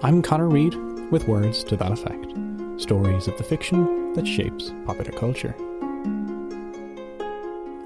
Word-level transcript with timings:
I'm 0.00 0.22
Conor 0.22 0.48
Reid 0.48 0.76
with 1.10 1.26
words 1.26 1.64
to 1.64 1.76
that 1.76 1.90
effect. 1.90 2.32
Stories 2.80 3.26
of 3.26 3.36
the 3.36 3.42
fiction 3.42 4.12
that 4.12 4.28
shapes 4.28 4.72
popular 4.86 5.10
culture. 5.10 5.56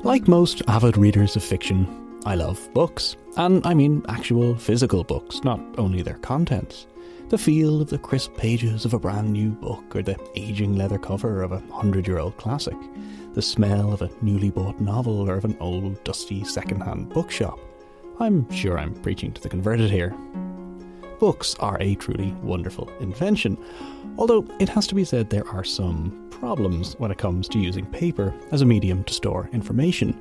Like 0.03 0.29
most 0.29 0.61
avid 0.69 0.99
readers 0.99 1.37
of 1.37 1.43
fiction, 1.43 2.21
I 2.27 2.35
love 2.35 2.69
books. 2.75 3.17
And 3.39 3.67
I 3.67 3.73
mean 3.73 4.05
actual 4.11 4.55
physical 4.55 5.05
books, 5.05 5.43
not 5.43 5.59
only 5.79 6.03
their 6.03 6.19
contents. 6.19 6.87
The 7.31 7.39
feel 7.39 7.81
of 7.81 7.89
the 7.89 7.97
crisp 7.97 8.37
pages 8.37 8.85
of 8.85 8.93
a 8.93 8.99
brand 8.99 9.33
new 9.33 9.53
book 9.53 9.97
or 9.97 10.03
the 10.03 10.19
aging 10.35 10.77
leather 10.77 10.99
cover 10.99 11.43
of 11.43 11.53
a 11.53 11.63
hundred 11.73 12.07
year 12.07 12.19
old 12.19 12.37
classic. 12.37 12.77
The 13.33 13.41
smell 13.41 13.91
of 13.91 14.03
a 14.03 14.11
newly 14.21 14.51
bought 14.51 14.83
novel 14.83 15.31
or 15.31 15.37
of 15.37 15.47
an 15.47 15.57
old, 15.61 16.05
dusty 16.05 16.45
second 16.45 16.83
hand 16.83 17.09
bookshop. 17.09 17.59
I'm 18.21 18.51
sure 18.53 18.79
I'm 18.79 18.93
preaching 18.97 19.33
to 19.33 19.41
the 19.41 19.49
converted 19.49 19.91
here, 19.91 20.15
books 21.23 21.55
are 21.61 21.77
a 21.81 21.95
truly 21.95 22.33
wonderful 22.43 22.91
invention, 22.99 23.57
although 24.19 24.45
it 24.59 24.69
has 24.69 24.89
to 24.89 24.95
be 24.97 25.05
said 25.05 25.31
there 25.31 25.47
are 25.47 25.63
some 25.63 26.29
problems 26.33 26.95
when 26.95 27.13
it 27.13 27.19
comes 27.19 27.47
to 27.47 27.61
using 27.61 27.87
paper 27.87 28.35
as 28.51 28.61
a 28.61 28.67
medium 28.67 29.05
to 29.05 29.15
store 29.15 29.49
information. 29.53 30.21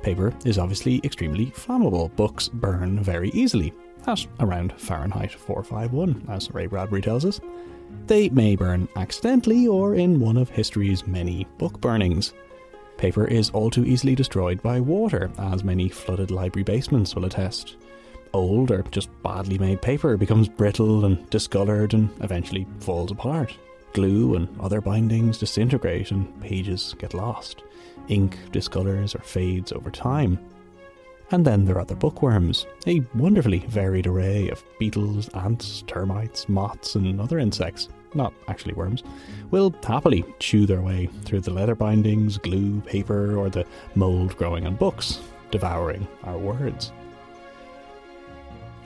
Paper 0.00 0.32
is 0.44 0.58
obviously 0.58 1.00
extremely 1.02 1.46
flammable. 1.46 2.14
Books 2.14 2.46
burn 2.46 3.02
very 3.02 3.30
easily, 3.30 3.74
at 4.06 4.24
around 4.38 4.72
Fahrenheit 4.80 5.32
451, 5.32 6.26
as 6.28 6.48
Ray 6.54 6.66
Bradbury 6.66 7.02
tells 7.02 7.24
us. 7.24 7.40
They 8.06 8.28
may 8.28 8.54
burn 8.54 8.86
accidentally 8.94 9.66
or 9.66 9.96
in 9.96 10.20
one 10.20 10.36
of 10.36 10.50
history's 10.50 11.04
many 11.04 11.48
book 11.58 11.80
burnings. 11.80 12.32
Paper 12.96 13.26
is 13.26 13.50
all 13.50 13.70
too 13.70 13.84
easily 13.84 14.14
destroyed 14.14 14.62
by 14.62 14.78
water, 14.78 15.32
as 15.36 15.64
many 15.64 15.88
flooded 15.88 16.30
library 16.30 16.62
basements 16.62 17.16
will 17.16 17.24
attest 17.24 17.74
old 18.36 18.70
or 18.70 18.82
just 18.90 19.10
badly 19.22 19.58
made 19.58 19.82
paper 19.82 20.16
becomes 20.16 20.48
brittle 20.48 21.04
and 21.04 21.28
discoloured 21.30 21.94
and 21.94 22.10
eventually 22.20 22.66
falls 22.80 23.10
apart. 23.10 23.56
Glue 23.92 24.34
and 24.34 24.48
other 24.60 24.80
bindings 24.80 25.38
disintegrate 25.38 26.10
and 26.10 26.40
pages 26.40 26.94
get 26.98 27.14
lost. 27.14 27.62
Ink 28.08 28.36
discolours 28.52 29.14
or 29.14 29.20
fades 29.20 29.72
over 29.72 29.90
time. 29.90 30.38
And 31.32 31.44
then 31.44 31.64
there 31.64 31.78
are 31.78 31.84
the 31.84 31.96
bookworms, 31.96 32.66
a 32.86 33.02
wonderfully 33.14 33.60
varied 33.68 34.06
array 34.06 34.48
of 34.48 34.62
beetles, 34.78 35.28
ants, 35.30 35.82
termites, 35.88 36.48
moths, 36.48 36.94
and 36.94 37.20
other 37.20 37.40
insects, 37.40 37.88
not 38.14 38.32
actually 38.46 38.74
worms, 38.74 39.02
will 39.50 39.74
happily 39.82 40.24
chew 40.38 40.66
their 40.66 40.82
way 40.82 41.08
through 41.24 41.40
the 41.40 41.52
leather 41.52 41.74
bindings, 41.74 42.38
glue, 42.38 42.80
paper, 42.82 43.36
or 43.36 43.50
the 43.50 43.66
mould 43.96 44.36
growing 44.36 44.66
on 44.66 44.76
books, 44.76 45.20
devouring 45.50 46.06
our 46.22 46.38
words. 46.38 46.92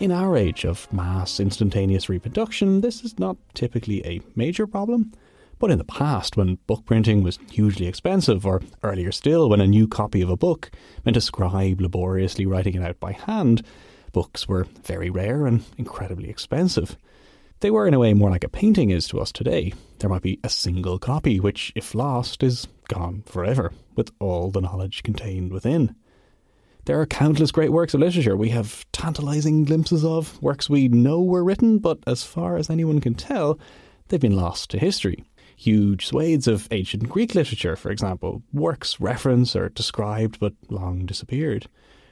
In 0.01 0.13
our 0.13 0.35
age 0.35 0.65
of 0.65 0.91
mass 0.91 1.39
instantaneous 1.39 2.09
reproduction, 2.09 2.81
this 2.81 3.05
is 3.05 3.19
not 3.19 3.37
typically 3.53 4.03
a 4.07 4.23
major 4.35 4.67
problem. 4.67 5.13
But 5.59 5.71
in 5.71 5.77
the 5.77 5.85
past, 5.85 6.39
when 6.39 6.55
book 6.67 6.87
printing 6.87 7.23
was 7.23 7.39
hugely 7.51 7.87
expensive, 7.87 8.47
or 8.47 8.63
earlier 8.83 9.13
still, 9.13 9.51
when 9.51 9.61
a 9.61 9.67
new 9.67 9.87
copy 9.87 10.23
of 10.23 10.31
a 10.31 10.39
book 10.39 10.71
meant 11.05 11.19
a 11.19 11.21
scribe 11.21 11.83
laboriously 11.83 12.47
writing 12.47 12.77
it 12.77 12.83
out 12.83 12.99
by 12.99 13.13
hand, 13.13 13.63
books 14.13 14.49
were 14.49 14.65
very 14.85 15.11
rare 15.11 15.45
and 15.45 15.65
incredibly 15.77 16.31
expensive. 16.31 16.97
They 17.61 17.71
were, 17.71 17.87
in 17.87 17.93
a 17.93 17.99
way, 17.99 18.15
more 18.15 18.31
like 18.31 18.45
a 18.45 18.49
painting 18.49 18.89
is 18.89 19.07
to 19.09 19.21
us 19.21 19.31
today. 19.31 19.75
There 19.99 20.09
might 20.09 20.23
be 20.23 20.41
a 20.43 20.49
single 20.49 20.99
copy, 20.99 21.41
which, 21.41 21.75
if 21.77 21.95
lost, 21.95 22.43
is 22.43 22.67
gone 22.89 23.23
forever, 23.27 23.71
with 23.97 24.13
all 24.19 24.51
the 24.51 24.63
knowledge 24.63 25.03
contained 25.03 25.53
within. 25.53 25.95
There 26.87 27.01
are 27.01 27.07
countless 27.07 27.51
great 27.51 27.73
works 27.73 27.95
of 27.95 28.01
literature 28.01 28.37
we 28.37 28.49
have 28.51 28.87
tantalizing 28.93 29.65
glimpses 29.65 30.05
of, 30.05 30.41
works 30.43 30.71
we 30.71 30.89
know 30.89 31.23
were 31.23 31.45
written, 31.45 31.79
but 31.79 31.99
as 32.07 32.25
far 32.25 32.57
as 32.57 32.71
anyone 32.71 33.01
can 33.01 33.15
tell, 33.15 33.59
they've 34.09 34.21
been 34.21 34.37
lost 34.37 34.71
to 34.71 34.79
history. 34.79 35.25
Huge 35.57 36.07
swathes 36.07 36.47
of 36.47 36.69
ancient 36.71 37.09
Greek 37.09 37.35
literature, 37.35 37.77
for 37.77 37.91
example, 37.91 38.43
works 38.53 38.99
referenced 38.99 39.55
or 39.55 39.69
described 39.69 40.41
but 40.41 40.55
long 40.71 41.05
disappeared. 41.05 41.67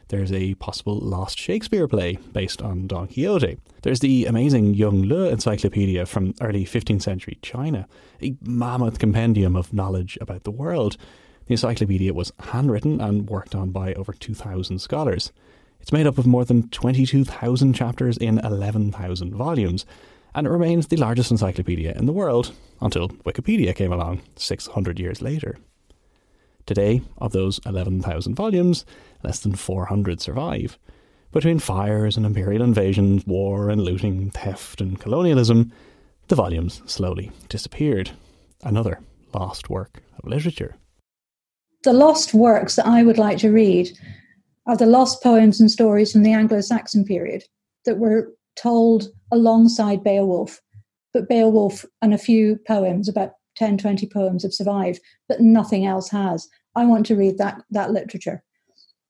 There's 0.08 0.32
a 0.32 0.54
possible 0.54 0.98
lost 0.98 1.38
Shakespeare 1.38 1.88
play 1.88 2.18
based 2.32 2.60
on 2.60 2.86
Don 2.86 3.08
Quixote. 3.08 3.58
There's 3.82 4.00
the 4.00 4.26
amazing 4.26 4.74
Yongle 4.74 5.30
encyclopedia 5.30 6.04
from 6.06 6.34
early 6.40 6.64
15th 6.64 7.02
century 7.02 7.38
China, 7.40 7.86
a 8.22 8.34
mammoth 8.42 8.98
compendium 8.98 9.56
of 9.56 9.72
knowledge 9.72 10.18
about 10.20 10.44
the 10.44 10.50
world 10.50 10.98
the 11.48 11.54
encyclopedia 11.54 12.12
was 12.12 12.32
handwritten 12.38 13.00
and 13.00 13.28
worked 13.28 13.54
on 13.54 13.70
by 13.70 13.94
over 13.94 14.12
2,000 14.12 14.78
scholars. 14.80 15.32
It's 15.80 15.92
made 15.92 16.06
up 16.06 16.18
of 16.18 16.26
more 16.26 16.44
than 16.44 16.68
22,000 16.68 17.72
chapters 17.72 18.18
in 18.18 18.38
11,000 18.38 19.34
volumes, 19.34 19.86
and 20.34 20.46
it 20.46 20.50
remains 20.50 20.86
the 20.88 20.98
largest 20.98 21.30
encyclopedia 21.30 21.94
in 21.96 22.04
the 22.04 22.12
world 22.12 22.52
until 22.82 23.08
Wikipedia 23.08 23.74
came 23.74 23.94
along 23.94 24.20
600 24.36 25.00
years 25.00 25.22
later. 25.22 25.56
Today, 26.66 27.00
of 27.16 27.32
those 27.32 27.60
11,000 27.64 28.34
volumes, 28.34 28.84
less 29.24 29.40
than 29.40 29.54
400 29.54 30.20
survive. 30.20 30.78
Between 31.32 31.60
fires 31.60 32.18
and 32.18 32.26
imperial 32.26 32.62
invasions, 32.62 33.26
war 33.26 33.70
and 33.70 33.80
looting, 33.80 34.30
theft 34.30 34.82
and 34.82 35.00
colonialism, 35.00 35.72
the 36.26 36.36
volumes 36.36 36.82
slowly 36.84 37.32
disappeared. 37.48 38.10
Another 38.62 39.00
lost 39.32 39.70
work 39.70 40.02
of 40.18 40.28
literature 40.28 40.74
the 41.88 41.94
lost 41.94 42.34
works 42.34 42.76
that 42.76 42.84
I 42.84 43.02
would 43.02 43.16
like 43.16 43.38
to 43.38 43.50
read 43.50 43.98
are 44.66 44.76
the 44.76 44.84
lost 44.84 45.22
poems 45.22 45.58
and 45.58 45.70
stories 45.70 46.12
from 46.12 46.22
the 46.22 46.34
Anglo 46.34 46.60
Saxon 46.60 47.02
period 47.02 47.44
that 47.86 47.96
were 47.96 48.30
told 48.56 49.08
alongside 49.32 50.04
Beowulf. 50.04 50.60
But 51.14 51.30
Beowulf 51.30 51.86
and 52.02 52.12
a 52.12 52.18
few 52.18 52.60
poems, 52.66 53.08
about 53.08 53.30
10, 53.56 53.78
20 53.78 54.06
poems, 54.08 54.42
have 54.42 54.52
survived, 54.52 55.00
but 55.30 55.40
nothing 55.40 55.86
else 55.86 56.10
has. 56.10 56.46
I 56.76 56.84
want 56.84 57.06
to 57.06 57.16
read 57.16 57.38
that, 57.38 57.62
that 57.70 57.90
literature. 57.90 58.44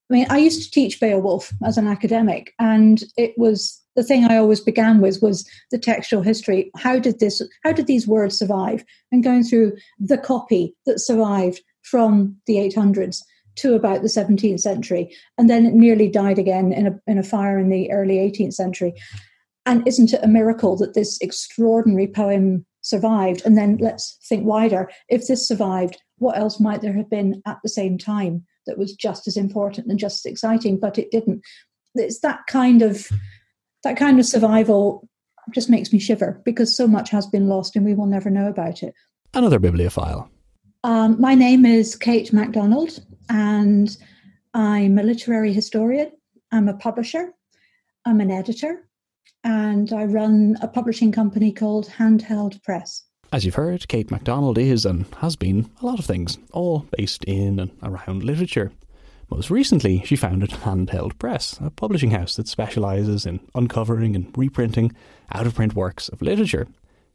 I 0.09 0.13
mean, 0.13 0.27
I 0.29 0.37
used 0.37 0.63
to 0.63 0.71
teach 0.71 1.01
Beowulf 1.01 1.51
as 1.65 1.77
an 1.77 1.85
academic, 1.85 2.53
and 2.59 3.03
it 3.17 3.33
was 3.35 3.77
the 3.97 4.03
thing 4.03 4.23
I 4.23 4.37
always 4.37 4.61
began 4.61 5.01
with 5.01 5.21
was 5.21 5.45
the 5.71 5.77
textual 5.77 6.23
history. 6.23 6.71
How 6.77 6.97
did 6.97 7.19
this? 7.19 7.41
How 7.65 7.73
did 7.73 7.87
these 7.87 8.07
words 8.07 8.39
survive? 8.39 8.85
And 9.11 9.21
going 9.21 9.43
through 9.43 9.73
the 9.99 10.17
copy 10.17 10.73
that 10.85 11.01
survived 11.01 11.59
from 11.83 12.37
the 12.45 12.55
800s 12.55 13.21
to 13.57 13.73
about 13.73 14.01
the 14.01 14.07
17th 14.07 14.59
century, 14.59 15.13
and 15.37 15.49
then 15.49 15.65
it 15.65 15.73
nearly 15.73 16.07
died 16.07 16.39
again 16.39 16.71
in 16.71 16.87
a, 16.87 16.99
in 17.07 17.17
a 17.17 17.23
fire 17.23 17.59
in 17.59 17.69
the 17.69 17.91
early 17.91 18.15
18th 18.15 18.53
century. 18.53 18.93
And 19.65 19.85
isn't 19.87 20.13
it 20.13 20.23
a 20.23 20.27
miracle 20.27 20.77
that 20.77 20.93
this 20.93 21.19
extraordinary 21.21 22.07
poem 22.07 22.65
survived? 22.81 23.41
And 23.45 23.57
then 23.57 23.77
let's 23.77 24.17
think 24.27 24.45
wider. 24.45 24.89
If 25.09 25.27
this 25.27 25.47
survived, 25.47 25.97
what 26.17 26.37
else 26.37 26.59
might 26.59 26.81
there 26.81 26.93
have 26.93 27.09
been 27.09 27.41
at 27.45 27.57
the 27.61 27.69
same 27.69 27.97
time 27.97 28.45
that 28.65 28.77
was 28.77 28.93
just 28.93 29.27
as 29.27 29.37
important 29.37 29.87
and 29.87 29.99
just 29.99 30.25
as 30.25 30.31
exciting, 30.31 30.79
but 30.79 30.97
it 30.97 31.11
didn't? 31.11 31.41
It's 31.95 32.21
that 32.21 32.39
kind 32.47 32.81
of 32.81 33.09
that 33.83 33.97
kind 33.97 34.19
of 34.19 34.25
survival 34.25 35.07
just 35.53 35.69
makes 35.69 35.91
me 35.91 35.99
shiver 35.99 36.41
because 36.45 36.75
so 36.75 36.87
much 36.87 37.09
has 37.09 37.25
been 37.27 37.47
lost 37.47 37.75
and 37.75 37.85
we 37.85 37.93
will 37.93 38.05
never 38.05 38.29
know 38.29 38.47
about 38.47 38.83
it. 38.83 38.93
Another 39.33 39.59
bibliophile. 39.59 40.29
Um, 40.83 41.19
my 41.19 41.35
name 41.35 41.65
is 41.65 41.97
Kate 41.97 42.31
Macdonald, 42.31 43.03
and 43.27 43.97
I'm 44.53 44.97
a 44.97 45.03
literary 45.03 45.51
historian. 45.51 46.11
I'm 46.53 46.69
a 46.69 46.73
publisher. 46.73 47.33
I'm 48.05 48.21
an 48.21 48.31
editor, 48.31 48.87
and 49.43 49.91
I 49.91 50.05
run 50.05 50.55
a 50.61 50.69
publishing 50.69 51.11
company 51.11 51.51
called 51.51 51.89
Handheld 51.89 52.63
Press. 52.63 53.03
As 53.33 53.43
you've 53.43 53.55
heard, 53.55 53.89
Kate 53.89 54.09
Macdonald 54.09 54.57
is 54.57 54.85
and 54.85 55.05
has 55.17 55.35
been 55.35 55.69
a 55.81 55.85
lot 55.85 55.99
of 55.99 56.05
things, 56.05 56.37
all 56.53 56.87
based 56.97 57.25
in 57.25 57.59
and 57.59 57.71
around 57.83 58.23
literature. 58.23 58.71
Most 59.29 59.51
recently, 59.51 60.01
she 60.05 60.15
founded 60.15 60.49
Handheld 60.49 61.19
Press, 61.19 61.59
a 61.61 61.69
publishing 61.71 62.11
house 62.11 62.37
that 62.37 62.47
specialises 62.47 63.25
in 63.25 63.41
uncovering 63.53 64.15
and 64.15 64.35
reprinting 64.37 64.95
out 65.33 65.45
of 65.45 65.55
print 65.55 65.75
works 65.75 66.07
of 66.07 66.21
literature. 66.21 66.67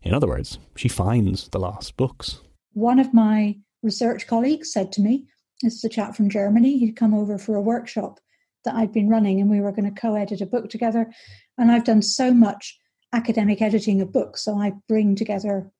In 0.02 0.12
other 0.12 0.28
words, 0.28 0.58
she 0.76 0.88
finds 0.88 1.48
the 1.48 1.58
lost 1.58 1.96
books 1.96 2.40
one 2.74 2.98
of 2.98 3.14
my 3.14 3.56
research 3.82 4.26
colleagues 4.26 4.72
said 4.72 4.92
to 4.92 5.00
me, 5.00 5.26
This 5.62 5.74
is 5.74 5.84
a 5.84 5.88
chap 5.88 6.14
from 6.14 6.28
Germany. 6.28 6.78
He'd 6.78 6.96
come 6.96 7.14
over 7.14 7.38
for 7.38 7.54
a 7.54 7.60
workshop 7.60 8.20
that 8.64 8.74
I'd 8.74 8.92
been 8.92 9.08
running, 9.08 9.40
and 9.40 9.50
we 9.50 9.60
were 9.60 9.72
going 9.72 9.92
to 9.92 10.00
co 10.00 10.14
edit 10.14 10.40
a 10.40 10.46
book 10.46 10.68
together. 10.70 11.12
And 11.56 11.70
I've 11.70 11.84
done 11.84 12.02
so 12.02 12.32
much 12.32 12.78
academic 13.12 13.62
editing 13.62 14.00
of 14.00 14.12
books, 14.12 14.42
so 14.42 14.58
I 14.58 14.72
bring 14.88 15.14
together 15.14 15.70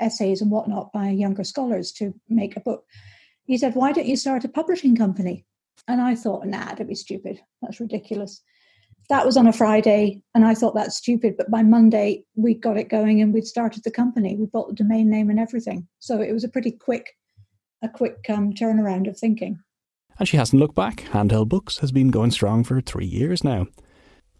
essays 0.00 0.40
and 0.40 0.50
whatnot 0.50 0.92
by 0.92 1.10
younger 1.10 1.44
scholars 1.44 1.92
to 1.92 2.14
make 2.28 2.56
a 2.56 2.60
book. 2.60 2.84
He 3.44 3.58
said, 3.58 3.74
Why 3.74 3.92
don't 3.92 4.06
you 4.06 4.16
start 4.16 4.44
a 4.44 4.48
publishing 4.48 4.96
company? 4.96 5.44
And 5.88 6.00
I 6.00 6.14
thought, 6.14 6.46
Nah, 6.46 6.66
that'd 6.66 6.88
be 6.88 6.94
stupid. 6.94 7.40
That's 7.62 7.80
ridiculous. 7.80 8.42
That 9.10 9.26
was 9.26 9.36
on 9.36 9.46
a 9.46 9.52
Friday, 9.52 10.22
and 10.34 10.44
I 10.44 10.54
thought 10.54 10.74
that's 10.74 10.96
stupid. 10.96 11.36
But 11.36 11.50
by 11.50 11.62
Monday, 11.62 12.24
we 12.36 12.54
got 12.54 12.78
it 12.78 12.88
going 12.88 13.20
and 13.20 13.34
we'd 13.34 13.46
started 13.46 13.84
the 13.84 13.90
company. 13.90 14.36
We 14.36 14.46
bought 14.46 14.68
the 14.68 14.74
domain 14.74 15.10
name 15.10 15.28
and 15.30 15.38
everything. 15.38 15.86
So 15.98 16.20
it 16.22 16.32
was 16.32 16.44
a 16.44 16.48
pretty 16.48 16.70
quick, 16.70 17.10
a 17.82 17.88
quick 17.88 18.24
um, 18.28 18.52
turnaround 18.54 19.08
of 19.08 19.18
thinking. 19.18 19.58
And 20.18 20.28
she 20.28 20.36
hasn't 20.36 20.60
looked 20.60 20.76
back. 20.76 21.04
Handheld 21.12 21.48
Books 21.48 21.78
has 21.78 21.92
been 21.92 22.10
going 22.10 22.30
strong 22.30 22.64
for 22.64 22.80
three 22.80 23.06
years 23.06 23.44
now. 23.44 23.66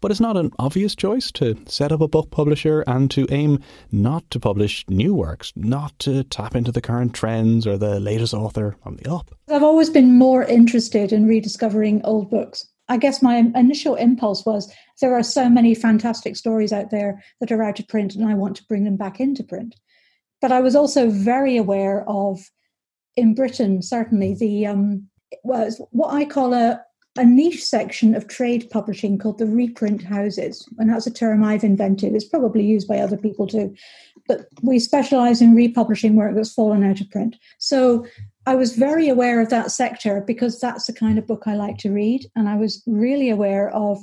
But 0.01 0.11
it's 0.11 0.19
not 0.19 0.37
an 0.37 0.51
obvious 0.59 0.95
choice 0.95 1.31
to 1.33 1.57
set 1.67 1.91
up 1.91 2.01
a 2.01 2.07
book 2.07 2.29
publisher 2.29 2.83
and 2.85 3.09
to 3.11 3.25
aim 3.31 3.59
not 3.91 4.29
to 4.31 4.39
publish 4.39 4.85
new 4.87 5.13
works, 5.13 5.51
not 5.55 5.97
to 5.99 6.23
tap 6.25 6.55
into 6.55 6.71
the 6.71 6.81
current 6.81 7.13
trends 7.13 7.65
or 7.65 7.77
the 7.77 7.99
latest 7.99 8.33
author 8.33 8.77
on 8.83 8.97
the 8.97 9.11
up. 9.11 9.31
I've 9.49 9.63
always 9.63 9.89
been 9.89 10.17
more 10.17 10.43
interested 10.43 11.11
in 11.11 11.27
rediscovering 11.27 12.03
old 12.03 12.29
books. 12.29 12.67
I 12.87 12.97
guess 12.97 13.21
my 13.21 13.37
initial 13.55 13.95
impulse 13.95 14.45
was 14.45 14.71
there 15.01 15.15
are 15.15 15.23
so 15.23 15.49
many 15.49 15.73
fantastic 15.73 16.35
stories 16.35 16.71
out 16.71 16.91
there 16.91 17.23
that 17.39 17.51
are 17.51 17.63
out 17.63 17.79
of 17.79 17.87
print, 17.87 18.15
and 18.15 18.27
I 18.27 18.35
want 18.35 18.55
to 18.57 18.65
bring 18.65 18.83
them 18.83 18.97
back 18.97 19.19
into 19.19 19.43
print. 19.43 19.75
But 20.41 20.51
I 20.51 20.59
was 20.59 20.75
also 20.75 21.09
very 21.09 21.57
aware 21.57 22.07
of, 22.07 22.39
in 23.15 23.33
Britain, 23.33 23.81
certainly 23.81 24.35
the 24.35 24.67
um, 24.67 25.09
was 25.43 25.81
what 25.91 26.13
I 26.13 26.25
call 26.25 26.53
a 26.53 26.81
a 27.17 27.23
niche 27.23 27.63
section 27.63 28.13
of 28.13 28.27
trade 28.27 28.69
publishing 28.69 29.17
called 29.17 29.37
the 29.37 29.45
reprint 29.45 30.03
houses. 30.03 30.67
And 30.77 30.89
that's 30.89 31.07
a 31.07 31.13
term 31.13 31.43
I've 31.43 31.63
invented. 31.63 32.13
It's 32.13 32.25
probably 32.25 32.65
used 32.65 32.87
by 32.87 32.97
other 32.99 33.17
people 33.17 33.47
too. 33.47 33.73
But 34.27 34.47
we 34.61 34.79
specialize 34.79 35.41
in 35.41 35.55
republishing 35.55 36.15
work 36.15 36.35
that's 36.35 36.53
fallen 36.53 36.83
out 36.83 36.99
of 36.99 37.09
print. 37.09 37.37
So 37.57 38.05
I 38.45 38.55
was 38.55 38.75
very 38.75 39.07
aware 39.07 39.39
of 39.39 39.49
that 39.49 39.71
sector 39.71 40.23
because 40.25 40.59
that's 40.59 40.87
the 40.87 40.93
kind 40.93 41.17
of 41.17 41.27
book 41.27 41.43
I 41.45 41.55
like 41.55 41.77
to 41.79 41.91
read. 41.91 42.29
And 42.35 42.49
I 42.49 42.57
was 42.57 42.83
really 42.85 43.29
aware 43.29 43.69
of 43.69 43.99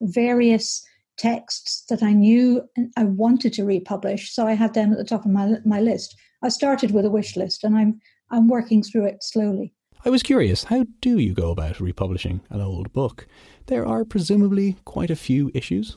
various 0.00 0.84
texts 1.18 1.84
that 1.88 2.02
I 2.02 2.12
knew 2.12 2.68
I 2.96 3.04
wanted 3.04 3.52
to 3.54 3.64
republish. 3.64 4.32
So 4.32 4.46
I 4.46 4.52
had 4.54 4.74
them 4.74 4.92
at 4.92 4.98
the 4.98 5.04
top 5.04 5.24
of 5.24 5.30
my, 5.30 5.56
my 5.64 5.80
list. 5.80 6.16
I 6.42 6.48
started 6.48 6.90
with 6.90 7.04
a 7.04 7.10
wish 7.10 7.36
list 7.36 7.64
and 7.64 7.76
I'm, 7.76 8.00
I'm 8.30 8.48
working 8.48 8.82
through 8.82 9.06
it 9.06 9.22
slowly. 9.22 9.72
I 10.06 10.08
was 10.08 10.22
curious, 10.22 10.62
how 10.62 10.86
do 11.00 11.18
you 11.18 11.34
go 11.34 11.50
about 11.50 11.80
republishing 11.80 12.40
an 12.50 12.60
old 12.60 12.92
book? 12.92 13.26
There 13.66 13.84
are 13.84 14.04
presumably 14.04 14.76
quite 14.84 15.10
a 15.10 15.16
few 15.16 15.50
issues. 15.52 15.96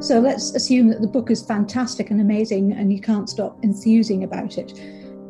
So 0.00 0.18
let's 0.18 0.52
assume 0.56 0.88
that 0.88 1.00
the 1.00 1.06
book 1.06 1.30
is 1.30 1.46
fantastic 1.46 2.10
and 2.10 2.20
amazing 2.20 2.72
and 2.72 2.92
you 2.92 3.00
can't 3.00 3.30
stop 3.30 3.62
enthusing 3.62 4.24
about 4.24 4.58
it. 4.58 4.74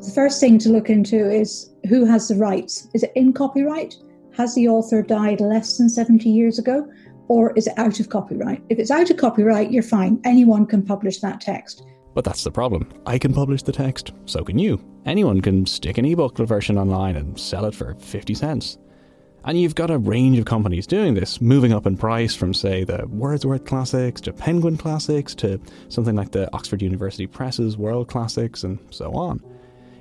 The 0.01 0.13
first 0.15 0.41
thing 0.41 0.59
to 0.61 0.71
look 0.71 0.89
into 0.89 1.31
is 1.31 1.69
who 1.91 2.07
has 2.07 2.29
the 2.29 2.37
rights. 2.37 2.89
Is 2.95 3.03
it 3.03 3.13
in 3.15 3.35
copyright? 3.35 3.97
Has 4.39 4.55
the 4.55 4.69
author 4.69 5.03
died 5.03 5.43
less 5.43 5.77
than 5.77 5.91
70 5.91 6.27
years 6.27 6.59
ago? 6.59 6.91
Or 7.29 7.53
is 7.53 7.67
it 7.67 7.75
out 7.77 8.01
of 8.01 8.09
copyright? 8.09 8.63
If 8.71 8.79
it's 8.79 8.91
out 8.91 9.11
of 9.11 9.19
copyright, 9.19 9.71
you're 9.71 9.83
fine. 9.83 10.23
Anyone 10.25 10.65
can 10.65 10.83
publish 10.83 11.21
that 11.21 11.43
text. 11.43 11.85
But 12.15 12.25
that's 12.25 12.45
the 12.45 12.51
problem. 12.51 12.89
I 13.07 13.19
can 13.19 13.33
publish 13.33 13.62
the 13.62 13.73
text, 13.73 14.12
so 14.27 14.43
can 14.43 14.59
you. 14.59 14.85
Anyone 15.07 15.41
can 15.41 15.65
stick 15.67 15.99
an 15.99 16.05
ebook 16.05 16.37
version 16.39 16.77
online 16.77 17.17
and 17.17 17.39
sell 17.39 17.65
it 17.67 17.75
for 17.75 17.95
50 17.95 18.35
cents. 18.35 18.79
And 19.45 19.59
you've 19.59 19.75
got 19.75 19.91
a 19.91 19.97
range 19.97 20.39
of 20.39 20.45
companies 20.45 20.87
doing 20.87 21.15
this, 21.15 21.41
moving 21.41 21.73
up 21.73 21.87
in 21.87 21.97
price 21.97 22.35
from, 22.35 22.53
say, 22.53 22.85
the 22.85 23.07
Wordsworth 23.09 23.65
Classics 23.65 24.21
to 24.23 24.33
Penguin 24.33 24.77
Classics 24.77 25.35
to 25.37 25.59
something 25.89 26.15
like 26.15 26.33
the 26.33 26.53
Oxford 26.53 26.83
University 26.83 27.27
Press's 27.27 27.79
World 27.79 28.09
Classics 28.09 28.65
and 28.65 28.79
so 28.91 29.12
on. 29.12 29.43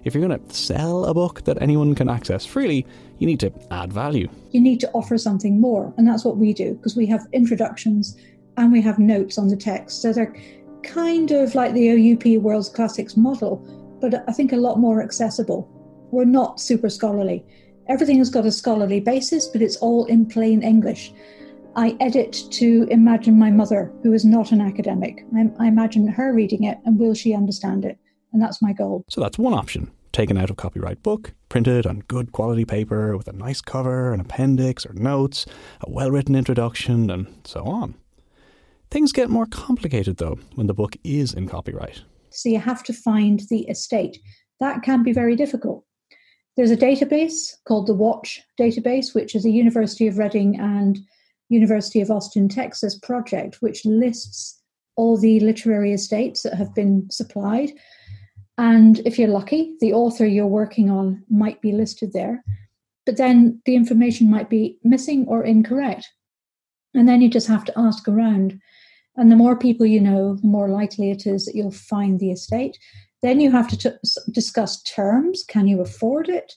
If 0.04 0.14
you're 0.14 0.26
going 0.26 0.40
to 0.40 0.54
sell 0.54 1.06
a 1.06 1.14
book 1.14 1.44
that 1.46 1.62
anyone 1.62 1.96
can 1.96 2.10
access 2.10 2.46
freely, 2.46 2.86
you 3.20 3.28
need 3.28 3.40
to 3.42 3.54
add 3.72 3.94
value. 3.94 4.30
You 4.52 4.60
need 4.60 4.80
to 4.82 4.92
offer 4.92 5.18
something 5.18 5.60
more, 5.60 5.94
and 5.98 6.08
that's 6.08 6.26
what 6.26 6.38
we 6.38 6.54
do 6.54 6.74
because 6.74 6.96
we 6.96 7.06
have 7.08 7.26
introductions 7.32 8.18
and 8.58 8.72
we 8.74 8.82
have 8.82 9.00
notes 9.00 9.38
on 9.38 9.48
the 9.48 9.56
text. 9.56 10.02
So 10.02 10.12
they're 10.12 10.36
kind 10.84 11.32
of 11.32 11.56
like 11.56 11.74
the 11.74 11.90
OUP 11.90 12.42
World 12.42 12.72
Classics 12.74 13.18
model, 13.18 13.58
but 14.02 14.24
I 14.28 14.32
think 14.32 14.54
a 14.54 14.58
lot 14.58 14.80
more 14.80 15.02
accessible. 15.02 15.68
We're 16.12 16.26
not 16.26 16.60
super 16.60 16.90
scholarly. 16.90 17.46
Everything 17.88 18.18
has 18.20 18.30
got 18.30 18.46
a 18.46 18.52
scholarly 18.52 19.00
basis, 19.00 19.48
but 19.48 19.62
it's 19.62 19.78
all 19.78 20.06
in 20.06 20.26
plain 20.26 20.62
English. 20.62 21.14
I 21.76 21.96
edit 22.00 22.44
to 22.52 22.88
imagine 22.90 23.38
my 23.38 23.52
mother, 23.52 23.92
who 24.04 24.14
is 24.14 24.26
not 24.26 24.52
an 24.52 24.62
academic. 24.62 25.26
I, 25.36 25.50
I 25.60 25.68
imagine 25.68 26.08
her 26.08 26.34
reading 26.34 26.64
it, 26.64 26.78
and 26.86 27.00
will 27.00 27.14
she 27.14 27.34
understand 27.34 27.86
it? 27.86 27.98
And 28.34 28.42
that's 28.42 28.62
my 28.62 28.74
goal. 28.74 29.06
So 29.10 29.22
that's 29.22 29.38
one 29.38 29.54
option. 29.54 29.92
Taken 30.12 30.38
out 30.38 30.50
of 30.50 30.58
copyright 30.58 31.04
book, 31.04 31.34
printed 31.50 31.86
on 31.86 32.00
good 32.08 32.32
quality 32.32 32.66
paper 32.66 33.16
with 33.16 33.28
a 33.28 33.34
nice 33.34 33.62
cover, 33.62 34.12
an 34.12 34.20
appendix 34.20 34.86
or 34.86 34.94
notes, 34.94 35.46
a 35.82 35.90
well 35.90 36.12
written 36.12 36.36
introduction, 36.36 37.10
and 37.10 37.28
so 37.44 37.64
on. 37.64 37.96
Things 38.92 39.12
get 39.12 39.30
more 39.30 39.46
complicated 39.46 40.18
though 40.18 40.40
when 40.56 40.68
the 40.68 40.74
book 40.74 40.96
is 41.04 41.34
in 41.34 41.48
copyright. 41.48 42.02
So 42.32 42.50
you 42.50 42.60
have 42.60 42.84
to 42.84 42.94
find 42.94 43.42
the 43.50 43.68
estate. 43.68 44.20
That 44.60 44.82
can 44.82 45.04
be 45.04 45.14
very 45.14 45.36
difficult. 45.36 45.86
There's 46.58 46.72
a 46.72 46.78
database 46.78 47.54
called 47.68 47.88
the 47.88 47.94
Watch 47.94 48.42
database, 48.60 49.16
which 49.16 49.36
is 49.36 49.46
a 49.46 49.50
University 49.50 50.08
of 50.08 50.18
Reading 50.18 50.60
and 50.60 51.00
University 51.50 52.02
of 52.02 52.12
Austin, 52.12 52.50
Texas 52.50 52.98
project, 53.00 53.62
which 53.62 53.86
lists 53.86 54.62
all 54.96 55.18
the 55.18 55.40
literary 55.40 55.94
estates 55.94 56.44
that 56.44 56.56
have 56.56 56.76
been 56.76 57.08
supplied. 57.10 57.72
And 58.58 59.00
if 59.06 59.18
you're 59.18 59.30
lucky, 59.30 59.76
the 59.80 59.94
author 59.94 60.26
you're 60.26 60.48
working 60.48 60.90
on 60.90 61.24
might 61.30 61.62
be 61.62 61.72
listed 61.72 62.12
there. 62.12 62.44
But 63.06 63.18
then 63.18 63.62
the 63.66 63.76
information 63.76 64.30
might 64.30 64.50
be 64.50 64.78
missing 64.84 65.26
or 65.28 65.44
incorrect. 65.44 66.10
And 66.94 67.08
then 67.08 67.22
you 67.22 67.30
just 67.30 67.48
have 67.48 67.64
to 67.66 67.80
ask 67.80 68.08
around. 68.08 68.60
And 69.16 69.32
the 69.32 69.36
more 69.36 69.58
people 69.58 69.86
you 69.86 70.00
know, 70.00 70.36
the 70.36 70.48
more 70.48 70.70
likely 70.70 71.12
it 71.12 71.26
is 71.26 71.46
that 71.46 71.56
you'll 71.56 71.72
find 71.72 72.20
the 72.20 72.32
estate. 72.32 72.78
Then 73.22 73.42
you 73.42 73.52
have 73.52 73.68
to 73.70 73.78
t- 73.78 74.12
discuss 74.32 74.82
terms. 74.84 75.44
Can 75.48 75.68
you 75.68 75.82
afford 75.82 76.30
it? 76.30 76.54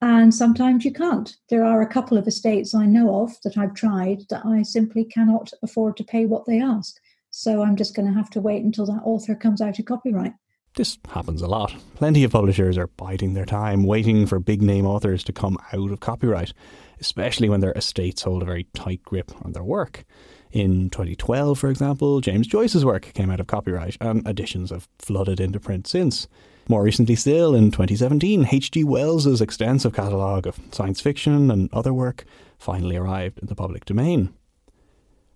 And 0.00 0.34
sometimes 0.34 0.84
you 0.84 0.92
can't. 0.92 1.34
There 1.48 1.64
are 1.64 1.80
a 1.80 1.86
couple 1.86 2.18
of 2.18 2.26
estates 2.26 2.74
I 2.74 2.86
know 2.86 3.22
of 3.22 3.36
that 3.44 3.56
I've 3.56 3.74
tried 3.74 4.22
that 4.30 4.44
I 4.44 4.62
simply 4.62 5.04
cannot 5.04 5.50
afford 5.62 5.96
to 5.98 6.04
pay 6.04 6.26
what 6.26 6.44
they 6.46 6.60
ask. 6.60 6.96
So 7.30 7.62
I'm 7.62 7.76
just 7.76 7.94
going 7.94 8.08
to 8.08 8.14
have 8.14 8.28
to 8.30 8.40
wait 8.40 8.64
until 8.64 8.86
that 8.86 9.02
author 9.04 9.34
comes 9.34 9.60
out 9.60 9.78
of 9.78 9.84
copyright. 9.84 10.32
This 10.74 10.98
happens 11.08 11.42
a 11.42 11.46
lot. 11.46 11.74
Plenty 11.94 12.24
of 12.24 12.32
publishers 12.32 12.78
are 12.78 12.86
biding 12.86 13.34
their 13.34 13.44
time, 13.44 13.84
waiting 13.84 14.26
for 14.26 14.38
big 14.38 14.62
name 14.62 14.86
authors 14.86 15.22
to 15.24 15.32
come 15.32 15.58
out 15.72 15.90
of 15.90 16.00
copyright, 16.00 16.52
especially 16.98 17.48
when 17.48 17.60
their 17.60 17.72
estates 17.72 18.22
hold 18.22 18.42
a 18.42 18.46
very 18.46 18.64
tight 18.74 19.02
grip 19.02 19.30
on 19.44 19.52
their 19.52 19.62
work. 19.64 20.04
In 20.52 20.90
2012, 20.90 21.58
for 21.58 21.70
example, 21.70 22.20
James 22.20 22.46
Joyce's 22.46 22.84
work 22.84 23.12
came 23.14 23.30
out 23.30 23.40
of 23.40 23.46
copyright, 23.46 23.96
and 24.00 24.26
editions 24.28 24.70
have 24.70 24.86
flooded 24.98 25.40
into 25.40 25.58
print 25.58 25.86
since. 25.86 26.28
More 26.68 26.82
recently 26.82 27.16
still, 27.16 27.54
in 27.54 27.70
2017, 27.70 28.48
H.G. 28.50 28.84
Wells's 28.84 29.40
extensive 29.40 29.94
catalogue 29.94 30.46
of 30.46 30.60
science 30.70 31.00
fiction 31.00 31.50
and 31.50 31.72
other 31.72 31.94
work 31.94 32.24
finally 32.58 32.96
arrived 32.96 33.38
in 33.38 33.46
the 33.46 33.54
public 33.54 33.86
domain. 33.86 34.32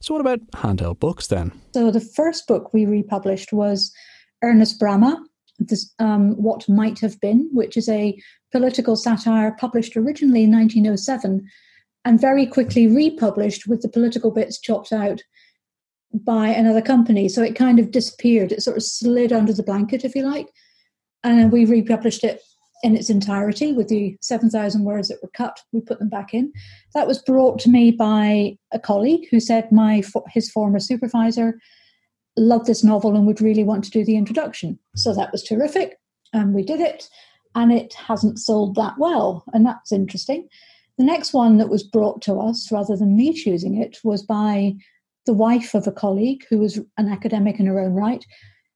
So, 0.01 0.13
what 0.13 0.21
about 0.21 0.47
handheld 0.53 1.01
books 1.01 1.27
then? 1.29 1.51
So, 1.73 1.91
the 1.91 2.01
first 2.01 2.47
book 2.47 2.75
we 2.75 2.85
republished 2.85 3.55
was 3.55 3.93
Ernest 4.43 4.79
Bramah, 4.79 5.17
this, 5.59 5.91
um, 5.99 6.33
What 6.33 6.69
Might 6.69 7.01
Have 7.01 7.19
Been, 7.21 7.49
which 7.53 7.79
is 7.79 7.89
a 7.89 8.21
political 8.53 8.97
satire 8.97 9.57
published 9.59 9.97
originally 9.97 10.45
in 10.45 10.53
1907 10.53 11.49
and 12.07 12.21
very 12.21 12.47
quickly 12.47 12.87
republished 12.87 13.67
with 13.67 13.83
the 13.83 13.89
political 13.89 14.31
bits 14.31 14.61
chopped 14.61 14.93
out 14.93 15.23
by 16.15 16.47
another 16.47 16.81
company. 16.81 17.29
So 17.29 17.43
it 17.43 17.57
kind 17.57 17.81
of 17.81 17.91
disappeared. 17.91 18.53
It 18.53 18.63
sort 18.63 18.77
of 18.77 18.85
slid 18.85 19.33
under 19.33 19.53
the 19.53 19.65
blanket, 19.65 20.05
if 20.05 20.15
you 20.15 20.23
like. 20.23 20.47
And 21.25 21.37
then 21.37 21.51
we 21.51 21.65
republished 21.65 22.23
it 22.23 22.41
in 22.85 22.97
its 22.97 23.11
entirety 23.11 23.73
with 23.73 23.89
the 23.89 24.17
7,000 24.21 24.85
words 24.85 25.09
that 25.09 25.19
were 25.21 25.31
cut. 25.35 25.59
We 25.73 25.81
put 25.81 25.99
them 25.99 26.09
back 26.09 26.33
in. 26.33 26.53
That 26.95 27.09
was 27.09 27.21
brought 27.21 27.59
to 27.61 27.71
me 27.71 27.91
by 27.91 28.57
a 28.73 28.79
colleague 28.79 29.27
who 29.33 29.41
said 29.41 29.73
my 29.73 30.05
his 30.29 30.49
former 30.49 30.79
supervisor 30.79 31.59
loved 32.37 32.67
this 32.67 32.85
novel 32.85 33.17
and 33.17 33.27
would 33.27 33.41
really 33.41 33.65
want 33.65 33.83
to 33.83 33.91
do 33.91 34.05
the 34.05 34.17
introduction. 34.17 34.79
So 34.95 35.13
that 35.13 35.33
was 35.33 35.43
terrific. 35.43 35.97
And 36.33 36.55
we 36.55 36.63
did 36.63 36.79
it. 36.81 37.09
And 37.57 37.73
it 37.73 37.95
hasn't 37.95 38.39
sold 38.39 38.77
that 38.77 38.95
well. 38.97 39.45
And 39.53 39.67
that's 39.67 39.91
interesting. 39.91 40.49
The 40.99 41.05
next 41.05 41.33
one 41.33 41.59
that 41.59 41.69
was 41.69 41.83
brought 41.83 42.23
to 42.23 42.35
us, 42.41 42.71
rather 42.73 42.97
than 42.97 43.17
me 43.17 43.33
choosing 43.33 43.77
it, 43.77 43.99
was 44.03 44.23
by 44.23 44.77
the 45.27 45.35
wife 45.35 45.75
of 45.75 45.87
a 45.87 45.93
colleague 45.93 46.45
who 46.49 46.59
was 46.59 46.79
an 46.97 47.09
academic 47.09 47.61
in 47.61 47.67
her 47.67 47.81
own 47.81 47.93
right. 47.93 48.25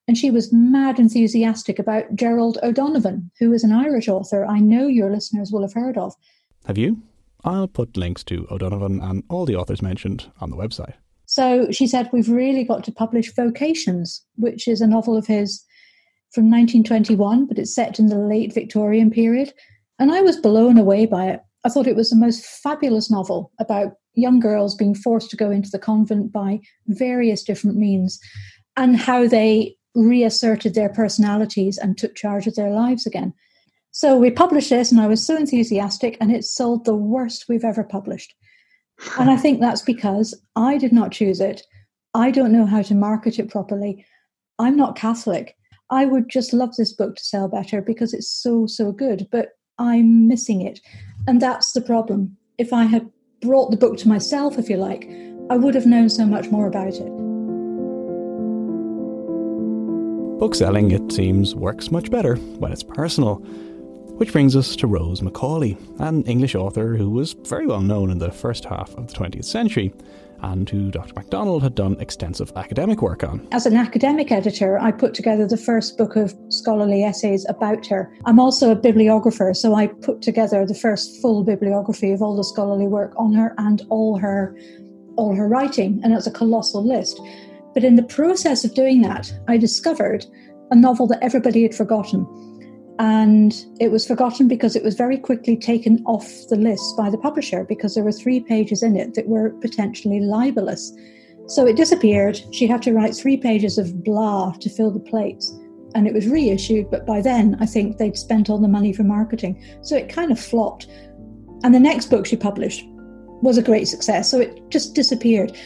And 0.07 0.19
she 0.19 0.31
was 0.31 0.53
mad 0.53 0.99
enthusiastic 0.99 1.79
about 1.79 2.15
Gerald 2.15 2.59
O'Donovan, 2.63 3.31
who 3.39 3.53
is 3.53 3.65
an 3.65 3.73
Irish 3.73 4.09
author 4.09 4.45
I 4.45 4.59
know 4.59 4.87
your 4.87 5.11
listeners 5.11 5.53
will 5.53 5.63
have 5.63 5.73
heard 5.73 5.97
of. 5.97 6.15
Have 6.67 6.77
you? 6.77 7.01
I'll 7.45 7.69
put 7.69 7.97
links 7.97 8.25
to 8.25 8.47
O'Donovan 8.51 9.01
and 9.01 9.23
all 9.31 9.47
the 9.47 9.57
authors 9.57 9.81
mentioned 9.81 10.31
on 10.41 10.51
the 10.51 10.57
website. 10.57 10.95
So 11.27 11.71
she 11.71 11.87
said, 11.87 12.11
We've 12.13 12.29
really 12.29 12.65
got 12.65 12.85
to 12.85 12.93
publish 12.93 13.33
Vocations, 13.33 14.21
which 14.35 14.67
is 14.67 14.81
a 14.81 14.87
novel 14.87 15.17
of 15.17 15.27
his 15.27 15.65
from 16.33 16.51
1921, 16.51 17.47
but 17.47 17.59
it's 17.59 17.75
set 17.75 17.99
in 17.99 18.07
the 18.07 18.19
late 18.19 18.53
Victorian 18.53 19.11
period. 19.11 19.55
And 19.99 20.13
I 20.13 20.23
was 20.23 20.37
blown 20.37 20.77
away 20.77 21.07
by 21.07 21.29
it. 21.29 21.41
I 21.65 21.69
thought 21.69 21.87
it 21.87 21.97
was 21.97 22.11
the 22.11 22.17
most 22.17 22.45
fabulous 22.45 23.11
novel 23.11 23.53
about 23.59 23.93
young 24.15 24.41
girls 24.41 24.75
being 24.75 24.95
forced 24.95 25.31
to 25.31 25.37
go 25.37 25.51
into 25.51 25.71
the 25.71 25.79
convent 25.79 26.33
by 26.33 26.61
various 26.87 27.43
different 27.43 27.77
means 27.77 28.19
and 28.77 28.97
how 28.97 29.29
they 29.29 29.77
reasserted 29.95 30.75
their 30.75 30.89
personalities 30.89 31.77
and 31.79 31.99
took 31.99 32.15
charge 32.15 32.47
of 32.47 32.55
their 32.55 32.71
lives 32.71 33.07
again. 33.07 33.35
So 33.93 34.17
we 34.17 34.31
published 34.31 34.71
this, 34.71 34.93
and 34.93 35.01
I 35.01 35.09
was 35.09 35.25
so 35.25 35.37
enthusiastic, 35.37 36.17
and 36.21 36.31
it 36.31 36.45
sold 36.45 36.85
the 36.85 36.95
worst 36.95 37.47
we've 37.49 37.65
ever 37.65 37.83
published. 37.83 38.35
And 39.19 39.31
I 39.31 39.37
think 39.37 39.61
that's 39.61 39.83
because 39.83 40.35
I 40.55 40.79
did 40.79 40.93
not 40.93 41.11
choose 41.11 41.41
it. 41.41 41.63
I 42.15 42.31
don't 42.31 42.53
know 42.53 42.67
how 42.67 42.83
to 42.83 42.95
market 42.95 43.39
it 43.39 43.51
properly. 43.51 44.05
I'm 44.59 44.77
not 44.77 44.97
Catholic. 44.97 45.57
I 45.91 46.07
would 46.07 46.29
just 46.29 46.53
love 46.53 46.77
this 46.77 46.93
book 46.93 47.17
to 47.17 47.25
sell 47.25 47.49
better 47.49 47.83
because 47.83 48.15
it's 48.15 48.31
so, 48.31 48.67
so 48.67 48.93
good, 48.93 49.27
but 49.33 49.51
I'm 49.79 50.29
missing 50.29 50.61
it. 50.61 50.81
And 51.27 51.41
that's 51.41 51.73
the 51.73 51.81
problem. 51.81 52.37
If 52.59 52.73
I 52.73 52.85
had 52.85 53.11
brought 53.41 53.71
the 53.71 53.77
book 53.77 53.97
to 53.99 54.09
myself, 54.09 54.59
if 54.59 54.69
you 54.69 54.77
like, 54.77 55.09
I 55.51 55.57
would 55.57 55.75
have 55.75 55.87
known 55.87 56.09
so 56.09 56.27
much 56.27 56.51
more 56.51 56.67
about 56.67 56.95
it. 56.95 57.11
Bookselling, 60.39 60.91
it 60.93 61.13
seems, 61.13 61.55
works 61.55 61.91
much 61.91 62.11
better 62.11 62.37
when 62.37 62.73
it's 62.73 62.83
personal. 62.83 63.37
Which 64.17 64.33
brings 64.33 64.55
us 64.55 64.77
to 64.77 64.87
Rose 64.87 65.23
Macaulay, 65.23 65.79
an 65.99 66.25
English 66.25 66.55
author 66.55 66.97
who 66.97 67.09
was 67.11 67.33
very 67.33 67.67
well 67.67 67.81
known 67.81 68.11
in 68.11 68.19
the 68.19 68.31
first 68.31 68.65
half 68.65 68.95
of 68.95 69.07
the 69.07 69.15
20th 69.15 69.47
century 69.47 69.93
and 70.43 70.69
who 70.69 70.91
Dr. 70.91 71.15
Macdonald 71.15 71.63
had 71.63 71.75
done 71.75 71.97
extensive 72.01 72.53
academic 72.57 73.03
work 73.03 73.25
on. 73.25 73.47
As 73.53 73.67
an 73.67 73.77
academic 73.77 74.33
editor, 74.33 74.79
I 74.79 74.93
put 74.93 75.15
together 75.15 75.47
the 75.47 75.57
first 75.57 75.97
book 75.97 76.17
of 76.17 76.35
scholarly 76.49 77.03
essays 77.03 77.47
about 77.49 77.87
her. 77.87 78.13
I'm 78.27 78.41
also 78.41 78.71
a 78.71 78.77
bibliographer, 78.77 79.55
so 79.55 79.75
I 79.75 79.89
put 79.89 80.23
together 80.23 80.65
the 80.67 80.75
first 80.75 81.21
full 81.21 81.45
bibliography 81.45 82.13
of 82.13 82.23
all 82.23 82.37
the 82.37 82.45
scholarly 82.45 82.87
work 82.87 83.15
on 83.17 83.35
her 83.35 83.55
and 83.59 83.83
all 83.91 84.19
her 84.19 84.57
all 85.17 85.35
her 85.35 85.49
writing, 85.49 86.01
and 86.03 86.15
it's 86.15 86.27
a 86.27 86.31
colossal 86.31 86.83
list. 86.83 87.21
But 87.75 87.85
in 87.85 87.97
the 87.97 88.03
process 88.03 88.65
of 88.65 88.75
doing 88.75 89.03
that, 89.03 89.33
I 89.49 89.59
discovered 89.59 90.25
a 90.71 90.77
novel 90.77 91.07
that 91.09 91.23
everybody 91.23 91.63
had 91.63 91.75
forgotten 91.75 92.25
and 93.01 93.65
it 93.81 93.91
was 93.91 94.07
forgotten 94.07 94.47
because 94.47 94.77
it 94.77 94.85
was 94.85 94.95
very 94.95 95.17
quickly 95.17 95.57
taken 95.57 96.05
off 96.05 96.29
the 96.51 96.57
list 96.57 96.99
by 96.99 97.09
the 97.09 97.17
publisher 97.17 97.65
because 97.65 97.95
there 97.95 98.05
were 98.05 98.13
three 98.13 98.41
pages 98.41 98.83
in 98.83 98.95
it 98.95 99.15
that 99.15 99.27
were 99.27 99.49
potentially 99.63 100.21
libelous. 100.21 100.93
So 101.47 101.67
it 101.67 101.79
disappeared. 101.79 102.39
She 102.51 102.67
had 102.67 102.83
to 102.83 102.93
write 102.93 103.17
three 103.17 103.39
pages 103.39 103.79
of 103.79 104.05
blah 104.05 104.53
to 104.53 104.69
fill 104.69 104.91
the 104.91 105.01
plates. 105.01 105.51
And 105.95 106.07
it 106.07 106.13
was 106.13 106.29
reissued, 106.29 106.91
but 106.91 107.07
by 107.07 107.23
then 107.23 107.57
I 107.59 107.65
think 107.65 107.97
they'd 107.97 108.19
spent 108.19 108.51
all 108.51 108.59
the 108.59 108.69
money 108.69 108.93
for 108.93 109.03
marketing. 109.03 109.65
So 109.81 109.97
it 109.97 110.11
kind 110.11 110.31
of 110.31 110.39
flopped. 110.39 110.87
And 111.65 111.75
the 111.75 111.81
next 111.81 112.11
book 112.11 112.27
she 112.27 112.37
published 112.37 112.85
was 113.41 113.57
a 113.57 113.63
great 113.63 113.89
success. 113.89 114.31
So 114.31 114.41
it 114.41 114.61
just 114.69 114.95
disappeared. 114.95 115.57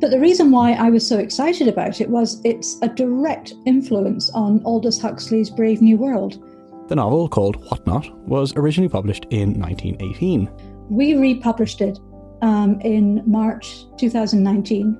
But 0.00 0.10
the 0.10 0.20
reason 0.20 0.50
why 0.50 0.74
I 0.74 0.90
was 0.90 1.06
so 1.06 1.18
excited 1.18 1.66
about 1.66 2.02
it 2.02 2.10
was 2.10 2.42
it's 2.44 2.76
a 2.82 2.88
direct 2.88 3.54
influence 3.64 4.28
on 4.32 4.62
Aldous 4.66 5.00
Huxley's 5.00 5.48
Brave 5.48 5.80
New 5.80 5.96
World. 5.96 6.44
The 6.88 6.96
novel, 6.96 7.28
called 7.28 7.56
What 7.70 7.86
Not, 7.86 8.10
was 8.28 8.54
originally 8.56 8.90
published 8.90 9.26
in 9.30 9.58
1918. 9.58 10.50
We 10.90 11.14
republished 11.14 11.80
it 11.80 11.98
um, 12.42 12.78
in 12.82 13.22
March 13.24 13.84
2019. 13.96 14.98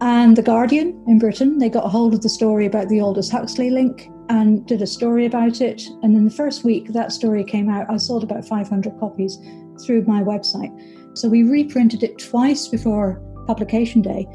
And 0.00 0.36
The 0.36 0.42
Guardian 0.42 1.04
in 1.06 1.18
Britain, 1.18 1.58
they 1.58 1.68
got 1.68 1.84
a 1.84 1.88
hold 1.88 2.14
of 2.14 2.22
the 2.22 2.28
story 2.28 2.66
about 2.66 2.88
the 2.88 3.00
Aldous 3.00 3.30
Huxley 3.30 3.70
link 3.70 4.10
and 4.28 4.66
did 4.66 4.82
a 4.82 4.86
story 4.86 5.24
about 5.24 5.60
it. 5.60 5.82
And 6.02 6.16
in 6.16 6.24
the 6.24 6.30
first 6.30 6.64
week 6.64 6.92
that 6.92 7.12
story 7.12 7.44
came 7.44 7.70
out, 7.70 7.86
I 7.88 7.96
sold 7.96 8.24
about 8.24 8.44
500 8.44 8.98
copies 8.98 9.38
through 9.84 10.04
my 10.04 10.22
website. 10.22 10.72
So 11.16 11.28
we 11.28 11.44
reprinted 11.44 12.02
it 12.02 12.18
twice 12.18 12.68
before 12.68 13.22
publication 13.46 14.02
day, 14.02 14.26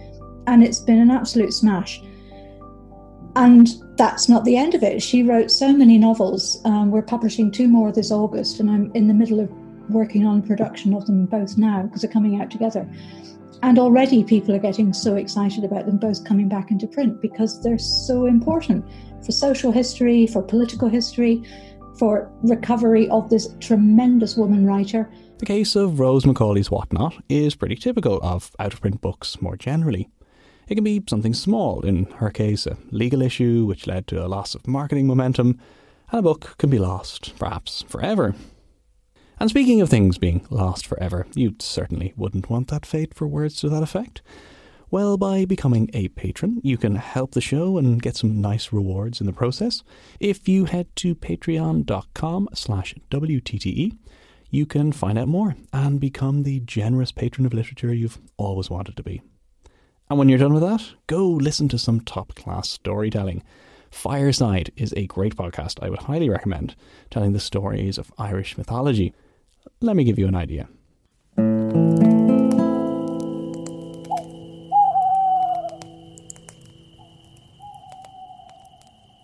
and 0.47 0.63
it's 0.63 0.79
been 0.79 0.99
an 0.99 1.11
absolute 1.11 1.53
smash. 1.53 2.01
And 3.35 3.67
that's 3.97 4.29
not 4.29 4.45
the 4.45 4.57
end 4.57 4.75
of 4.75 4.83
it. 4.83 5.01
She 5.01 5.23
wrote 5.23 5.49
so 5.49 5.73
many 5.73 5.97
novels. 5.97 6.61
Um, 6.65 6.91
we're 6.91 7.01
publishing 7.01 7.49
two 7.51 7.67
more 7.67 7.91
this 7.91 8.11
August, 8.11 8.59
and 8.59 8.69
I'm 8.69 8.91
in 8.93 9.07
the 9.07 9.13
middle 9.13 9.39
of 9.39 9.51
working 9.89 10.25
on 10.25 10.41
production 10.41 10.93
of 10.93 11.05
them 11.07 11.25
both 11.25 11.57
now 11.57 11.83
because 11.83 12.01
they're 12.01 12.11
coming 12.11 12.41
out 12.41 12.51
together. 12.51 12.87
And 13.63 13.79
already 13.79 14.23
people 14.23 14.53
are 14.53 14.59
getting 14.59 14.93
so 14.93 15.15
excited 15.15 15.63
about 15.63 15.85
them 15.85 15.97
both 15.97 16.25
coming 16.25 16.49
back 16.49 16.69
into 16.69 16.85
print 16.85 17.21
because 17.21 17.61
they're 17.63 17.79
so 17.79 18.25
important 18.25 18.85
for 19.25 19.31
social 19.31 19.71
history, 19.71 20.27
for 20.27 20.43
political 20.43 20.89
history, 20.89 21.43
for 21.97 22.29
recovery 22.41 23.07
of 23.09 23.29
this 23.29 23.55
tremendous 23.59 24.35
woman 24.35 24.65
writer. 24.65 25.09
The 25.37 25.45
case 25.45 25.75
of 25.75 25.99
Rose 25.99 26.25
Macaulay's 26.25 26.69
Whatnot 26.69 27.15
is 27.29 27.55
pretty 27.55 27.75
typical 27.75 28.19
of 28.21 28.51
out 28.59 28.73
of 28.73 28.81
print 28.81 29.01
books 29.01 29.41
more 29.41 29.55
generally. 29.55 30.09
It 30.67 30.75
can 30.75 30.83
be 30.83 31.03
something 31.09 31.33
small, 31.33 31.81
in 31.81 32.05
her 32.17 32.29
case, 32.29 32.65
a 32.65 32.77
legal 32.91 33.21
issue 33.21 33.65
which 33.65 33.87
led 33.87 34.07
to 34.07 34.25
a 34.25 34.27
loss 34.27 34.55
of 34.55 34.67
marketing 34.67 35.07
momentum, 35.07 35.59
and 36.11 36.19
a 36.19 36.21
book 36.21 36.55
can 36.57 36.69
be 36.69 36.79
lost, 36.79 37.37
perhaps 37.37 37.83
forever. 37.83 38.35
And 39.39 39.49
speaking 39.49 39.81
of 39.81 39.89
things 39.89 40.17
being 40.17 40.45
lost 40.49 40.85
forever, 40.85 41.27
you 41.35 41.55
certainly 41.59 42.13
wouldn't 42.15 42.49
want 42.49 42.69
that 42.69 42.85
fate 42.85 43.13
for 43.13 43.27
words 43.27 43.59
to 43.61 43.69
that 43.69 43.83
effect. 43.83 44.21
Well, 44.89 45.17
by 45.17 45.45
becoming 45.45 45.89
a 45.91 46.09
patron, 46.09 46.61
you 46.63 46.77
can 46.77 46.97
help 46.97 47.31
the 47.31 47.41
show 47.41 47.79
and 47.79 48.01
get 48.01 48.15
some 48.15 48.39
nice 48.39 48.71
rewards 48.71 49.19
in 49.19 49.25
the 49.25 49.33
process. 49.33 49.81
If 50.19 50.47
you 50.47 50.65
head 50.65 50.87
to 50.97 51.15
patreon.com 51.15 52.49
slash 52.53 52.93
WTTE, 53.09 53.97
you 54.51 54.65
can 54.67 54.91
find 54.91 55.17
out 55.17 55.27
more 55.27 55.55
and 55.73 55.99
become 55.99 56.43
the 56.43 56.59
generous 56.59 57.11
patron 57.11 57.47
of 57.47 57.55
literature 57.55 57.91
you've 57.91 58.19
always 58.37 58.69
wanted 58.69 58.95
to 58.97 59.03
be. 59.03 59.23
And 60.13 60.19
when 60.19 60.29
you're 60.29 60.37
done 60.37 60.53
with 60.53 60.61
that, 60.61 60.91
go 61.07 61.27
listen 61.27 61.67
to 61.69 61.79
some 61.79 61.99
top 61.99 62.35
class 62.35 62.69
storytelling. 62.69 63.41
Fireside 63.89 64.71
is 64.75 64.93
a 64.95 65.07
great 65.07 65.35
podcast 65.35 65.79
I 65.81 65.89
would 65.89 66.03
highly 66.03 66.29
recommend, 66.29 66.75
telling 67.09 67.33
the 67.33 67.39
stories 67.39 67.97
of 67.97 68.13
Irish 68.19 68.55
mythology. 68.55 69.11
Let 69.81 69.95
me 69.95 70.03
give 70.03 70.19
you 70.19 70.27
an 70.27 70.35
idea. 70.35 70.69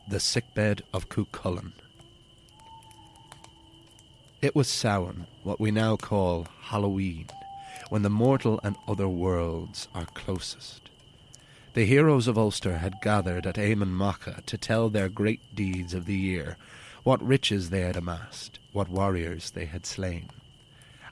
The 0.10 0.20
Sickbed 0.20 0.82
of 0.92 1.08
Cuchulainn. 1.10 1.74
It 4.42 4.56
was 4.56 4.68
Samhain, 4.68 5.28
what 5.44 5.60
we 5.60 5.70
now 5.70 5.98
call 5.98 6.48
Halloween 6.62 7.28
when 7.90 8.04
the 8.04 8.10
mortal 8.10 8.60
and 8.64 8.76
other 8.88 9.10
worlds 9.10 9.88
are 9.94 10.06
closest. 10.14 10.90
The 11.74 11.86
heroes 11.86 12.28
of 12.28 12.38
Ulster 12.38 12.78
had 12.78 13.02
gathered 13.02 13.46
at 13.46 13.58
Emain 13.58 13.94
Macha 13.94 14.42
to 14.46 14.58
tell 14.58 14.90
their 14.90 15.10
great 15.10 15.56
deeds 15.56 15.94
of 15.94 16.06
the 16.06 16.18
year, 16.18 16.58
what 17.04 17.26
riches 17.26 17.70
they 17.70 17.82
had 17.82 17.96
amassed, 17.96 18.60
what 18.74 18.90
warriors 18.90 19.52
they 19.52 19.66
had 19.66 19.86
slain. 19.86 20.30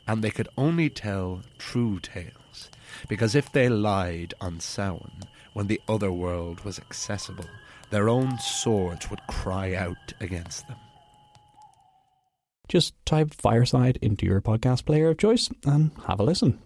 And 0.08 0.24
they 0.24 0.32
could 0.32 0.50
only 0.58 0.90
tell 0.90 1.44
true 1.58 2.00
tales, 2.00 2.70
because 3.08 3.36
if 3.36 3.52
they 3.52 3.70
lied 3.70 4.34
on 4.42 4.60
Samhain, 4.60 5.22
when 5.54 5.68
the 5.68 5.82
other 5.88 6.12
world 6.12 6.62
was 6.62 6.80
accessible, 6.80 7.50
their 7.90 8.10
own 8.10 8.38
swords 8.40 9.10
would 9.10 9.26
cry 9.28 9.74
out 9.74 10.14
against 10.20 10.68
them. 10.68 10.78
Just 12.68 12.94
type 13.06 13.34
Fireside 13.34 13.98
into 14.02 14.26
your 14.26 14.42
podcast 14.42 14.86
player 14.86 15.10
of 15.10 15.18
choice 15.18 15.50
and 15.66 15.92
have 16.06 16.20
a 16.20 16.24
listen. 16.24 16.60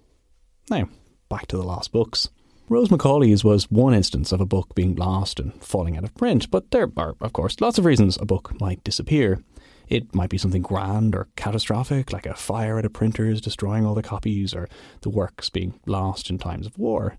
Now, 0.70 0.88
back 1.30 1.48
to 1.48 1.58
the 1.58 1.64
lost 1.64 1.92
books. 1.92 2.30
Rose 2.70 2.90
Macaulay's 2.90 3.44
was 3.44 3.70
one 3.70 3.94
instance 3.94 4.32
of 4.32 4.40
a 4.40 4.46
book 4.46 4.74
being 4.76 4.96
lost 4.96 5.40
and 5.40 5.54
falling 5.62 5.98
out 5.98 6.06
of 6.06 6.16
print, 6.16 6.50
but 6.50 6.72
there 6.72 6.90
are, 6.96 7.16
of 7.20 7.34
course, 7.34 7.60
lots 7.60 7.78
of 7.78 7.84
reasons 7.84 8.18
a 8.18 8.26
book 8.26 8.60
might 8.62 8.84
disappear. 8.84 9.44
It 9.90 10.16
might 10.16 10.30
be 10.30 10.38
something 10.38 10.62
grand 10.62 11.14
or 11.14 11.28
catastrophic, 11.36 12.14
like 12.14 12.26
a 12.26 12.34
fire 12.34 12.80
at 12.80 12.86
a 12.86 12.90
printer's 12.90 13.42
destroying 13.42 13.86
all 13.86 13.94
the 13.94 14.02
copies, 14.02 14.54
or 14.54 14.70
the 15.02 15.10
works 15.10 15.50
being 15.50 15.78
lost 15.86 16.30
in 16.30 16.38
times 16.38 16.66
of 16.66 16.78
war. 16.78 17.18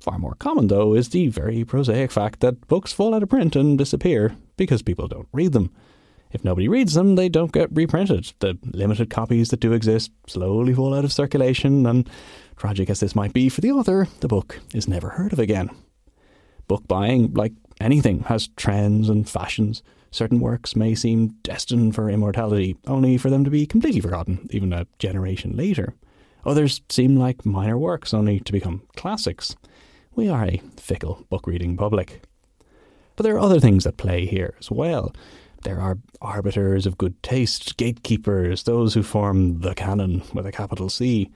Far 0.00 0.18
more 0.18 0.34
common, 0.38 0.68
though, 0.68 0.94
is 0.94 1.10
the 1.10 1.28
very 1.28 1.62
prosaic 1.64 2.10
fact 2.10 2.40
that 2.40 2.66
books 2.68 2.92
fall 2.92 3.14
out 3.14 3.22
of 3.22 3.28
print 3.28 3.54
and 3.54 3.76
disappear 3.76 4.34
because 4.56 4.80
people 4.80 5.08
don't 5.08 5.28
read 5.32 5.52
them. 5.52 5.70
If 6.34 6.44
nobody 6.44 6.66
reads 6.66 6.94
them, 6.94 7.14
they 7.14 7.28
don't 7.28 7.52
get 7.52 7.70
reprinted. 7.72 8.32
The 8.40 8.58
limited 8.72 9.08
copies 9.08 9.50
that 9.50 9.60
do 9.60 9.72
exist 9.72 10.10
slowly 10.26 10.74
fall 10.74 10.92
out 10.92 11.04
of 11.04 11.12
circulation, 11.12 11.86
and 11.86 12.10
tragic 12.56 12.90
as 12.90 12.98
this 12.98 13.14
might 13.14 13.32
be 13.32 13.48
for 13.48 13.60
the 13.60 13.70
author, 13.70 14.08
the 14.18 14.26
book 14.26 14.58
is 14.74 14.88
never 14.88 15.10
heard 15.10 15.32
of 15.32 15.38
again. 15.38 15.70
Book 16.66 16.88
buying, 16.88 17.32
like 17.34 17.52
anything 17.80 18.24
has 18.24 18.48
trends 18.56 19.08
and 19.08 19.28
fashions. 19.28 19.84
Certain 20.10 20.40
works 20.40 20.74
may 20.74 20.96
seem 20.96 21.28
destined 21.44 21.94
for 21.94 22.10
immortality, 22.10 22.76
only 22.88 23.16
for 23.16 23.30
them 23.30 23.44
to 23.44 23.50
be 23.50 23.64
completely 23.64 24.00
forgotten, 24.00 24.48
even 24.50 24.72
a 24.72 24.88
generation 24.98 25.56
later. 25.56 25.94
Others 26.44 26.82
seem 26.88 27.16
like 27.16 27.46
minor 27.46 27.78
works, 27.78 28.12
only 28.12 28.40
to 28.40 28.52
become 28.52 28.82
classics. 28.96 29.54
We 30.16 30.28
are 30.28 30.44
a 30.44 30.62
fickle 30.76 31.24
book 31.30 31.46
reading 31.46 31.76
public. 31.76 32.22
But 33.14 33.22
there 33.22 33.36
are 33.36 33.40
other 33.40 33.60
things 33.60 33.86
at 33.86 33.96
play 33.96 34.26
here 34.26 34.56
as 34.58 34.68
well. 34.68 35.14
There 35.64 35.80
are 35.80 35.98
arbiters 36.20 36.84
of 36.84 36.98
good 36.98 37.20
taste, 37.22 37.78
gatekeepers, 37.78 38.62
those 38.64 38.92
who 38.92 39.02
form 39.02 39.60
the 39.60 39.74
canon 39.74 40.22
with 40.34 40.46
a 40.46 40.52
capital 40.52 40.90
C. 40.90 41.30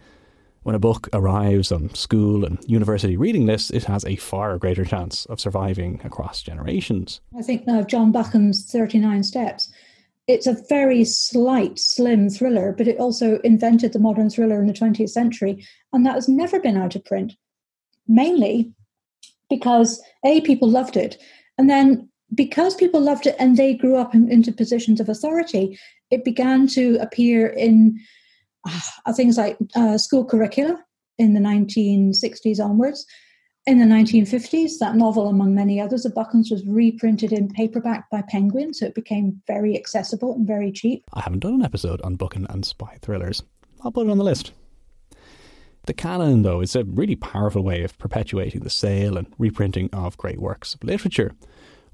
When 0.64 0.74
a 0.74 0.78
book 0.78 1.08
arrives 1.14 1.72
on 1.72 1.94
school 1.94 2.44
and 2.44 2.58
university 2.68 3.16
reading 3.16 3.46
lists, 3.46 3.70
it 3.70 3.84
has 3.84 4.04
a 4.04 4.16
far 4.16 4.58
greater 4.58 4.84
chance 4.84 5.24
of 5.26 5.40
surviving 5.40 6.02
across 6.04 6.42
generations. 6.42 7.22
I 7.38 7.40
think 7.40 7.66
now 7.66 7.80
of 7.80 7.86
John 7.86 8.12
Buchan's 8.12 8.70
39 8.70 9.22
Steps. 9.22 9.72
It's 10.26 10.46
a 10.46 10.62
very 10.68 11.04
slight, 11.04 11.78
slim 11.78 12.28
thriller, 12.28 12.74
but 12.76 12.86
it 12.86 12.98
also 12.98 13.40
invented 13.40 13.94
the 13.94 13.98
modern 13.98 14.28
thriller 14.28 14.60
in 14.60 14.66
the 14.66 14.74
20th 14.74 15.08
century, 15.08 15.66
and 15.94 16.04
that 16.04 16.16
has 16.16 16.28
never 16.28 16.60
been 16.60 16.76
out 16.76 16.94
of 16.94 17.04
print. 17.06 17.32
Mainly 18.06 18.74
because 19.48 20.02
A, 20.22 20.42
people 20.42 20.68
loved 20.68 20.98
it, 20.98 21.16
and 21.56 21.70
then 21.70 22.10
because 22.34 22.74
people 22.74 23.00
loved 23.00 23.26
it 23.26 23.36
and 23.38 23.56
they 23.56 23.74
grew 23.74 23.96
up 23.96 24.14
in, 24.14 24.30
into 24.30 24.52
positions 24.52 25.00
of 25.00 25.08
authority, 25.08 25.78
it 26.10 26.24
began 26.24 26.66
to 26.68 26.96
appear 27.00 27.46
in 27.46 27.98
uh, 28.66 29.12
things 29.12 29.38
like 29.38 29.56
uh, 29.74 29.98
school 29.98 30.24
curricula 30.24 30.82
in 31.18 31.34
the 31.34 31.40
1960s 31.40 32.62
onwards. 32.62 33.06
In 33.66 33.78
the 33.78 33.84
1950s, 33.84 34.78
that 34.80 34.96
novel, 34.96 35.28
among 35.28 35.54
many 35.54 35.78
others, 35.78 36.06
of 36.06 36.14
Buchan's, 36.14 36.50
was 36.50 36.64
reprinted 36.66 37.32
in 37.32 37.48
paperback 37.48 38.08
by 38.10 38.22
Penguin, 38.22 38.72
so 38.72 38.86
it 38.86 38.94
became 38.94 39.42
very 39.46 39.76
accessible 39.76 40.34
and 40.34 40.46
very 40.46 40.72
cheap. 40.72 41.04
I 41.12 41.20
haven't 41.20 41.40
done 41.40 41.54
an 41.54 41.64
episode 41.64 42.00
on 42.00 42.16
Buchan 42.16 42.46
and 42.48 42.64
spy 42.64 42.96
thrillers. 43.02 43.42
I'll 43.84 43.92
put 43.92 44.06
it 44.06 44.10
on 44.10 44.16
the 44.16 44.24
list. 44.24 44.52
The 45.84 45.92
canon, 45.92 46.42
though, 46.42 46.62
is 46.62 46.74
a 46.76 46.84
really 46.84 47.16
powerful 47.16 47.62
way 47.62 47.82
of 47.82 47.98
perpetuating 47.98 48.62
the 48.62 48.70
sale 48.70 49.18
and 49.18 49.26
reprinting 49.38 49.90
of 49.92 50.16
great 50.16 50.40
works 50.40 50.74
of 50.74 50.84
literature. 50.84 51.34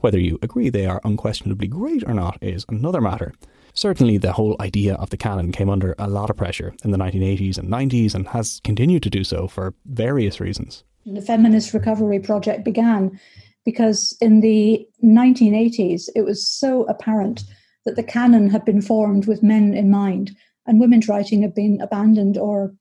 Whether 0.04 0.20
you 0.20 0.38
agree 0.42 0.68
they 0.68 0.84
are 0.84 1.00
unquestionably 1.02 1.66
great 1.66 2.04
or 2.06 2.12
not 2.12 2.37
is 2.42 2.66
another 2.68 3.00
matter. 3.00 3.32
Certainly, 3.73 4.18
the 4.18 4.34
whole 4.34 4.54
idea 4.61 4.96
of 4.96 5.08
the 5.08 5.16
canon 5.16 5.50
came 5.50 5.70
under 5.70 5.94
a 5.99 6.11
lot 6.11 6.28
of 6.28 6.37
pressure 6.37 6.75
in 6.84 6.90
the 6.90 6.99
1980s 6.99 7.56
and 7.56 7.70
90s 7.70 8.14
and 8.14 8.28
has 8.28 8.61
continued 8.64 9.02
to 9.04 9.08
do 9.08 9.25
so 9.25 9.49
for 9.49 9.73
various 9.87 10.40
reasons. 10.40 10.84
The 11.06 11.23
feminist 11.23 11.73
recovery 11.73 12.18
project 12.20 12.66
began 12.66 13.18
because 13.64 14.14
in 14.20 14.42
the 14.42 14.87
1980s 15.02 16.11
it 16.14 16.26
was 16.26 16.46
so 16.46 16.82
apparent 16.84 17.44
that 17.87 17.96
the 17.96 18.02
canon 18.02 18.50
had 18.50 18.66
been 18.66 18.82
formed 18.82 19.26
with 19.26 19.42
men 19.42 19.73
in 19.73 19.90
mind 19.90 20.37
and 20.66 20.80
women's 20.80 21.08
writing 21.08 21.40
had 21.40 21.54
been 21.54 21.80
abandoned 21.80 22.37
or 22.37 22.75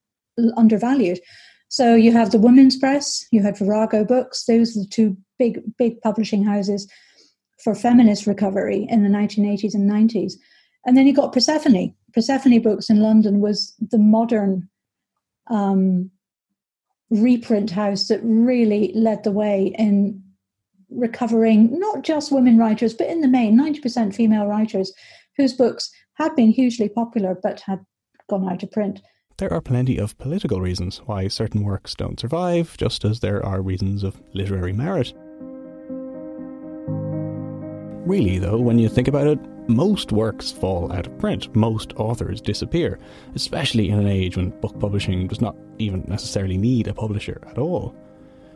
undervalued. 0.58 1.22
So 1.70 1.96
you 1.96 2.12
have 2.12 2.32
the 2.32 2.38
Women's 2.38 2.75
Press, 2.77 3.25
you 3.32 3.42
had 3.42 3.58
Virago 3.58 4.03
Books, 4.03 4.44
those 4.44 4.75
are 4.75 4.82
the 4.82 4.88
two 4.88 5.15
big, 5.39 5.62
big 5.77 6.01
publishing 6.01 6.44
houses 6.44 6.86
for 7.63 7.74
feminist 7.74 8.27
recovery 8.27 8.88
in 8.89 9.03
the 9.03 9.10
1980s 9.10 9.74
and 9.74 9.89
90s. 9.89 10.34
And 10.86 10.98
then 10.98 11.08
you 11.08 11.13
got 11.13 11.34
Persephone. 11.34 11.93
Persephone 12.13 12.62
Books 12.62 12.89
in 12.89 13.00
London 13.00 13.39
was 13.39 13.74
the 13.79 13.98
modern 13.98 14.70
um, 15.50 16.12
reprint 17.10 17.72
house 17.72 18.08
that 18.08 18.20
really 18.24 18.91
led 18.96 19.24
the 19.24 19.32
way 19.32 19.74
in 19.77 20.22
recovering 20.89 21.79
not 21.79 22.03
just 22.03 22.32
women 22.32 22.58
writers, 22.58 22.93
but 22.93 23.08
in 23.08 23.22
the 23.22 23.27
main, 23.27 23.58
90% 23.58 24.13
female 24.13 24.46
writers 24.46 24.91
whose 25.38 25.53
books 25.53 25.89
had 26.15 26.36
been 26.36 26.51
hugely 26.51 26.89
popular 26.89 27.38
but 27.41 27.62
had 27.62 27.79
gone 28.29 28.48
out 28.48 28.63
of 28.63 28.72
print. 28.72 29.01
There 29.38 29.51
are 29.51 29.62
plenty 29.62 29.98
of 29.98 30.17
political 30.20 30.62
reasons 30.62 31.00
why 31.05 31.27
certain 31.27 31.63
works 31.63 31.96
don't 31.96 32.20
survive, 32.20 32.77
just 32.77 33.03
as 33.03 33.20
there 33.20 33.43
are 33.43 33.62
reasons 33.62 34.04
of 34.04 34.21
literary 34.34 34.73
merit. 34.73 35.13
Really, 38.06 38.38
though, 38.38 38.58
when 38.58 38.80
you 38.80 38.89
think 38.89 39.08
about 39.08 39.28
it, 39.28 39.39
most 39.70 40.12
works 40.12 40.52
fall 40.52 40.92
out 40.92 41.08
of 41.08 41.18
print, 41.20 41.56
most 41.56 41.94
authors 41.96 42.42
disappear, 42.42 43.00
especially 43.34 43.88
in 43.88 43.98
an 43.98 44.08
age 44.08 44.36
when 44.36 44.50
book 44.50 44.78
publishing 44.78 45.28
does 45.28 45.39
not 45.39 45.56
even 45.78 46.04
necessarily 46.08 46.58
need 46.58 46.88
a 46.88 46.94
publisher 46.94 47.42
at 47.50 47.58
all. 47.58 47.96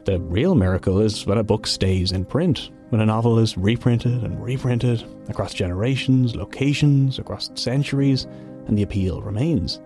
The 0.03 0.19
real 0.19 0.53
miracle 0.53 0.99
is 0.99 1.25
when 1.25 1.37
a 1.37 1.43
book 1.43 1.65
stays 1.65 2.11
in 2.11 2.25
print, 2.25 2.71
when 2.89 2.99
a 2.99 3.05
novel 3.05 3.39
is 3.39 3.57
reprinted 3.57 4.21
and 4.23 4.43
reprinted 4.43 5.05
across 5.29 5.53
generations, 5.53 6.35
locations, 6.35 7.17
across 7.17 7.49
centuries, 7.55 8.27
and 8.67 8.77
the 8.77 8.83
appeal 8.83 9.21
remains. 9.21 9.79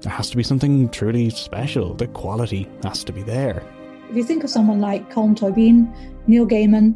There 0.00 0.12
has 0.12 0.30
to 0.30 0.38
be 0.38 0.42
something 0.42 0.88
truly 0.88 1.28
special, 1.28 1.92
the 1.94 2.06
quality 2.06 2.66
has 2.82 3.04
to 3.04 3.12
be 3.12 3.22
there. 3.22 3.62
If 4.08 4.16
you 4.16 4.24
think 4.24 4.42
of 4.42 4.50
someone 4.50 4.80
like 4.80 5.12
Colm 5.12 5.36
Tóibín, 5.36 5.94
Neil 6.26 6.46
Gaiman, 6.46 6.94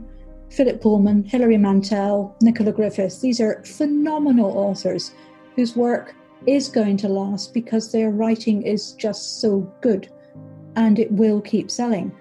Philip 0.51 0.81
Pullman, 0.81 1.25
Hilary 1.25 1.59
Mantel, 1.59 2.35
Nicola 2.41 2.73
Griffith. 2.73 3.21
These 3.21 3.41
are 3.41 3.63
phenomenal 3.65 4.57
authors 4.57 5.13
whose 5.55 5.77
work 5.77 6.15
is 6.47 6.69
going 6.69 6.97
to 6.99 7.09
last 7.09 7.53
because 7.53 7.91
their 7.91 8.11
writing 8.11 8.63
is 8.63 8.93
just 8.93 9.41
so 9.41 9.61
good 9.81 10.09
and 10.77 10.99
it 10.99 11.11
will 11.13 11.41
keep 11.41 11.71
selling. 11.71 12.13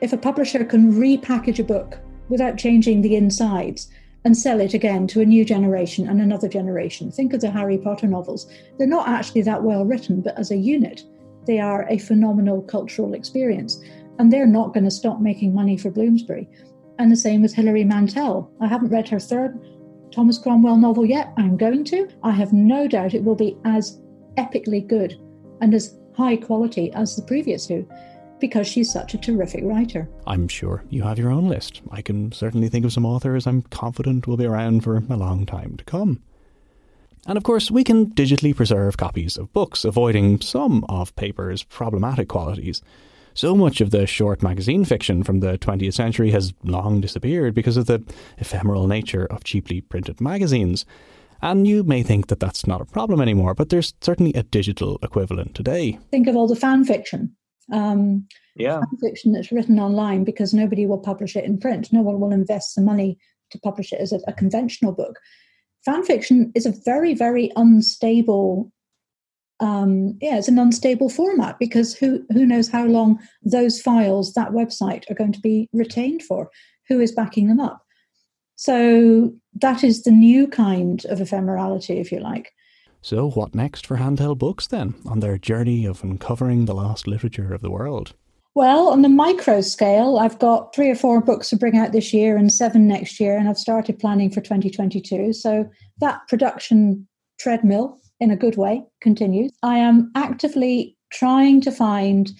If 0.00 0.12
a 0.12 0.16
publisher 0.16 0.64
can 0.64 0.92
repackage 0.92 1.58
a 1.58 1.64
book 1.64 1.98
without 2.28 2.58
changing 2.58 3.02
the 3.02 3.16
insides 3.16 3.88
and 4.24 4.36
sell 4.36 4.60
it 4.60 4.74
again 4.74 5.06
to 5.08 5.20
a 5.20 5.26
new 5.26 5.44
generation 5.44 6.08
and 6.08 6.20
another 6.20 6.48
generation, 6.48 7.10
think 7.10 7.32
of 7.32 7.40
the 7.40 7.50
Harry 7.50 7.78
Potter 7.78 8.06
novels. 8.06 8.50
They're 8.78 8.86
not 8.86 9.08
actually 9.08 9.42
that 9.42 9.62
well 9.62 9.84
written, 9.84 10.20
but 10.20 10.38
as 10.38 10.50
a 10.50 10.56
unit, 10.56 11.02
they 11.46 11.58
are 11.58 11.86
a 11.88 11.98
phenomenal 11.98 12.62
cultural 12.62 13.14
experience. 13.14 13.82
And 14.18 14.32
they're 14.32 14.46
not 14.46 14.74
going 14.74 14.84
to 14.84 14.90
stop 14.90 15.20
making 15.20 15.54
money 15.54 15.76
for 15.76 15.90
Bloomsbury. 15.90 16.48
And 16.98 17.10
the 17.10 17.16
same 17.16 17.42
with 17.42 17.54
Hilary 17.54 17.84
Mantel. 17.84 18.50
I 18.60 18.66
haven't 18.66 18.90
read 18.90 19.08
her 19.08 19.18
third 19.20 19.58
Thomas 20.12 20.38
Cromwell 20.38 20.76
novel 20.76 21.06
yet. 21.06 21.32
I'm 21.36 21.56
going 21.56 21.84
to. 21.84 22.08
I 22.22 22.32
have 22.32 22.52
no 22.52 22.86
doubt 22.86 23.14
it 23.14 23.24
will 23.24 23.34
be 23.34 23.56
as 23.64 24.00
epically 24.36 24.86
good 24.86 25.18
and 25.60 25.74
as 25.74 25.98
high 26.14 26.36
quality 26.36 26.92
as 26.92 27.16
the 27.16 27.22
previous 27.22 27.66
two 27.66 27.88
because 28.42 28.66
she's 28.66 28.92
such 28.92 29.14
a 29.14 29.18
terrific 29.18 29.62
writer. 29.64 30.08
I'm 30.26 30.48
sure 30.48 30.82
you 30.90 31.02
have 31.02 31.18
your 31.18 31.30
own 31.30 31.48
list. 31.48 31.80
I 31.90 32.02
can 32.02 32.32
certainly 32.32 32.68
think 32.68 32.84
of 32.84 32.92
some 32.92 33.06
authors 33.06 33.46
I'm 33.46 33.62
confident 33.62 34.26
will 34.26 34.36
be 34.36 34.44
around 34.44 34.82
for 34.82 34.96
a 34.96 35.16
long 35.16 35.46
time 35.46 35.76
to 35.76 35.84
come. 35.84 36.20
And 37.24 37.38
of 37.38 37.44
course, 37.44 37.70
we 37.70 37.84
can 37.84 38.10
digitally 38.10 38.54
preserve 38.54 38.96
copies 38.96 39.36
of 39.36 39.52
books, 39.52 39.84
avoiding 39.84 40.40
some 40.40 40.84
of 40.88 41.14
paper's 41.14 41.62
problematic 41.62 42.28
qualities. 42.28 42.82
So 43.34 43.54
much 43.54 43.80
of 43.80 43.90
the 43.90 44.06
short 44.06 44.42
magazine 44.42 44.84
fiction 44.84 45.22
from 45.22 45.40
the 45.40 45.58
20th 45.58 45.94
century 45.94 46.30
has 46.30 46.52
long 46.62 47.00
disappeared 47.00 47.54
because 47.54 47.76
of 47.76 47.86
the 47.86 48.02
ephemeral 48.38 48.86
nature 48.86 49.26
of 49.26 49.44
cheaply 49.44 49.80
printed 49.80 50.20
magazines. 50.20 50.84
And 51.40 51.66
you 51.66 51.82
may 51.82 52.02
think 52.02 52.28
that 52.28 52.40
that's 52.40 52.66
not 52.66 52.80
a 52.80 52.84
problem 52.84 53.20
anymore, 53.20 53.54
but 53.54 53.68
there's 53.68 53.94
certainly 54.00 54.32
a 54.34 54.44
digital 54.44 54.98
equivalent 55.02 55.54
today. 55.54 55.98
Think 56.10 56.28
of 56.28 56.36
all 56.36 56.46
the 56.46 56.56
fan 56.56 56.84
fiction. 56.84 57.34
Um, 57.72 58.28
yeah. 58.54 58.80
Fan 58.80 58.98
fiction 59.00 59.32
that's 59.32 59.50
written 59.50 59.80
online 59.80 60.24
because 60.24 60.54
nobody 60.54 60.86
will 60.86 60.98
publish 60.98 61.34
it 61.34 61.44
in 61.44 61.58
print. 61.58 61.92
No 61.92 62.02
one 62.02 62.20
will 62.20 62.32
invest 62.32 62.76
the 62.76 62.82
money 62.82 63.18
to 63.50 63.58
publish 63.58 63.92
it 63.92 64.00
as 64.00 64.12
a, 64.12 64.20
a 64.28 64.32
conventional 64.32 64.92
book. 64.92 65.18
Fan 65.84 66.04
fiction 66.04 66.52
is 66.54 66.64
a 66.64 66.74
very, 66.84 67.14
very 67.14 67.50
unstable 67.56 68.70
um, 69.62 70.18
yeah, 70.20 70.36
it's 70.38 70.48
an 70.48 70.58
unstable 70.58 71.08
format 71.08 71.58
because 71.60 71.94
who 71.94 72.24
who 72.32 72.44
knows 72.44 72.68
how 72.68 72.84
long 72.84 73.20
those 73.42 73.80
files, 73.80 74.34
that 74.34 74.50
website, 74.50 75.08
are 75.08 75.14
going 75.14 75.32
to 75.32 75.40
be 75.40 75.68
retained 75.72 76.22
for? 76.22 76.50
Who 76.88 76.98
is 77.00 77.12
backing 77.12 77.46
them 77.46 77.60
up? 77.60 77.80
So 78.56 79.32
that 79.60 79.84
is 79.84 80.02
the 80.02 80.10
new 80.10 80.48
kind 80.48 81.04
of 81.06 81.20
ephemerality, 81.20 82.00
if 82.00 82.10
you 82.10 82.18
like. 82.18 82.52
So, 83.02 83.30
what 83.30 83.54
next 83.54 83.86
for 83.86 83.96
handheld 83.96 84.38
books 84.38 84.66
then 84.66 84.94
on 85.06 85.20
their 85.20 85.38
journey 85.38 85.86
of 85.86 86.02
uncovering 86.02 86.64
the 86.64 86.74
lost 86.74 87.06
literature 87.06 87.54
of 87.54 87.60
the 87.60 87.70
world? 87.70 88.14
Well, 88.54 88.88
on 88.88 89.02
the 89.02 89.08
micro 89.08 89.60
scale, 89.60 90.18
I've 90.18 90.38
got 90.40 90.74
three 90.74 90.90
or 90.90 90.94
four 90.96 91.20
books 91.20 91.50
to 91.50 91.56
bring 91.56 91.78
out 91.78 91.92
this 91.92 92.12
year 92.12 92.36
and 92.36 92.52
seven 92.52 92.86
next 92.88 93.20
year, 93.20 93.36
and 93.36 93.48
I've 93.48 93.58
started 93.58 93.98
planning 93.98 94.30
for 94.30 94.40
2022. 94.40 95.32
So 95.32 95.70
that 96.00 96.20
production 96.28 97.06
treadmill 97.38 97.98
in 98.22 98.30
a 98.30 98.36
good 98.36 98.56
way 98.56 98.84
continues. 99.00 99.50
I 99.64 99.78
am 99.78 100.12
actively 100.14 100.96
trying 101.12 101.60
to 101.62 101.72
find 101.72 102.30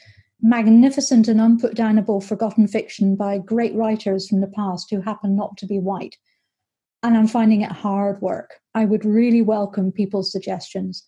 magnificent 0.40 1.26
and 1.26 1.40
unputdownable 1.40 2.22
forgotten 2.22 2.68
fiction 2.68 3.16
by 3.16 3.38
great 3.38 3.74
writers 3.74 4.28
from 4.28 4.40
the 4.40 4.46
past 4.46 4.90
who 4.90 5.00
happen 5.00 5.34
not 5.34 5.56
to 5.56 5.66
be 5.66 5.80
white. 5.80 6.16
And 7.02 7.16
I'm 7.16 7.26
finding 7.26 7.62
it 7.62 7.72
hard 7.72 8.22
work. 8.22 8.60
I 8.76 8.84
would 8.84 9.04
really 9.04 9.42
welcome 9.42 9.90
people's 9.90 10.30
suggestions 10.30 11.04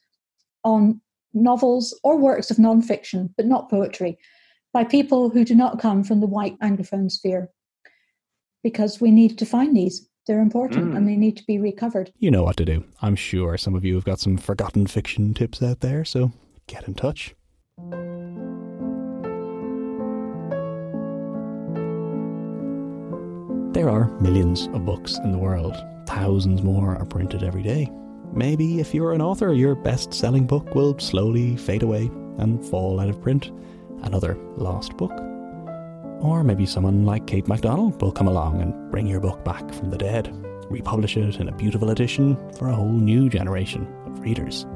on 0.65 1.01
novels 1.35 1.97
or 2.03 2.19
works 2.19 2.51
of 2.51 2.57
nonfiction, 2.57 3.31
but 3.37 3.47
not 3.47 3.71
poetry, 3.71 4.19
by 4.73 4.83
people 4.83 5.31
who 5.31 5.45
do 5.45 5.55
not 5.55 5.79
come 5.79 6.03
from 6.03 6.19
the 6.19 6.27
white 6.27 6.59
Anglophone 6.59 7.13
sphere. 7.13 7.49
because 8.65 9.01
we 9.01 9.13
need 9.13 9.39
to 9.39 9.47
find 9.47 9.77
these. 9.77 10.09
They're 10.27 10.41
important 10.41 10.93
Mm. 10.93 10.97
and 10.97 11.09
they 11.09 11.17
need 11.17 11.37
to 11.37 11.45
be 11.47 11.59
recovered. 11.59 12.11
You 12.19 12.31
know 12.31 12.43
what 12.43 12.57
to 12.57 12.65
do. 12.65 12.85
I'm 13.03 13.15
sure 13.17 13.59
some 13.59 13.75
of 13.75 13.85
you 13.85 13.95
have 13.97 14.05
got 14.05 14.21
some 14.21 14.37
forgotten 14.39 14.87
fiction 14.87 15.35
tips 15.35 15.63
out 15.63 15.81
there, 15.81 16.05
so 16.05 16.33
get 16.67 16.89
in 16.89 16.95
touch. 16.95 17.35
There 23.75 23.89
are 23.91 24.09
millions 24.21 24.69
of 24.69 24.85
books 24.85 25.19
in 25.19 25.33
the 25.33 25.39
world. 25.39 25.77
Thousands 26.07 26.63
more 26.63 26.95
are 26.97 27.05
printed 27.05 27.43
every 27.43 27.63
day. 27.63 27.91
Maybe 28.33 28.79
if 28.79 28.95
you're 28.95 29.13
an 29.13 29.21
author, 29.21 29.53
your 29.53 29.75
best 29.75 30.15
selling 30.15 30.47
book 30.47 30.77
will 30.77 30.97
slowly 31.01 31.57
fade 31.57 31.83
away 31.83 32.09
and 32.39 32.65
fall 32.65 33.01
out 33.01 33.09
of 33.09 33.21
print. 33.21 33.51
Another 34.03 34.39
lost 34.57 34.97
book. 34.97 35.13
Or 36.20 36.42
maybe 36.42 36.66
someone 36.66 37.05
like 37.05 37.27
Kate 37.27 37.48
Macdonald 37.48 38.00
will 38.00 38.12
come 38.12 38.29
along 38.29 38.61
and 38.61 38.90
bring 38.90 39.07
your 39.07 39.20
book 39.20 39.44
back 39.44 39.72
from 39.72 39.90
the 39.90 39.98
dead, 39.98 40.31
republish 40.70 41.16
it 41.16 41.37
in 41.37 41.48
a 41.48 41.57
beautiful 41.57 41.90
edition 41.90 42.37
for 42.53 42.68
a 42.68 42.74
whole 42.74 42.92
new 42.92 43.29
generation 43.29 43.87
of 44.07 44.20
readers. 44.20 44.66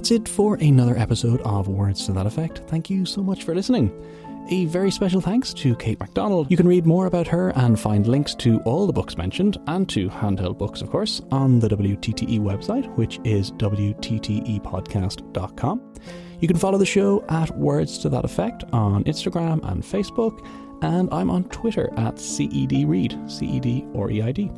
That's 0.00 0.12
it 0.12 0.26
for 0.26 0.54
another 0.54 0.96
episode 0.96 1.42
of 1.42 1.68
Words 1.68 2.06
to 2.06 2.12
That 2.12 2.24
Effect. 2.24 2.62
Thank 2.68 2.88
you 2.88 3.04
so 3.04 3.22
much 3.22 3.44
for 3.44 3.54
listening. 3.54 3.92
A 4.48 4.64
very 4.64 4.90
special 4.90 5.20
thanks 5.20 5.52
to 5.52 5.76
Kate 5.76 6.00
Macdonald. 6.00 6.50
You 6.50 6.56
can 6.56 6.66
read 6.66 6.86
more 6.86 7.04
about 7.04 7.26
her 7.26 7.50
and 7.50 7.78
find 7.78 8.06
links 8.06 8.34
to 8.36 8.60
all 8.60 8.86
the 8.86 8.94
books 8.94 9.18
mentioned 9.18 9.58
and 9.66 9.86
to 9.90 10.08
handheld 10.08 10.56
books, 10.56 10.80
of 10.80 10.88
course, 10.88 11.20
on 11.30 11.60
the 11.60 11.68
WTTE 11.68 12.40
website, 12.40 12.88
which 12.96 13.20
is 13.24 13.52
WTTEpodcast.com. 13.52 15.94
You 16.40 16.48
can 16.48 16.56
follow 16.56 16.78
the 16.78 16.86
show 16.86 17.22
at 17.28 17.54
Words 17.58 17.98
to 17.98 18.08
That 18.08 18.24
Effect 18.24 18.64
on 18.72 19.04
Instagram 19.04 19.62
and 19.70 19.82
Facebook, 19.82 20.42
and 20.80 21.12
I'm 21.12 21.28
on 21.28 21.44
Twitter 21.50 21.90
at 21.98 22.14
CEDReid, 22.14 23.30
CED 23.30 23.84
or 23.94 24.10
EID. 24.10 24.50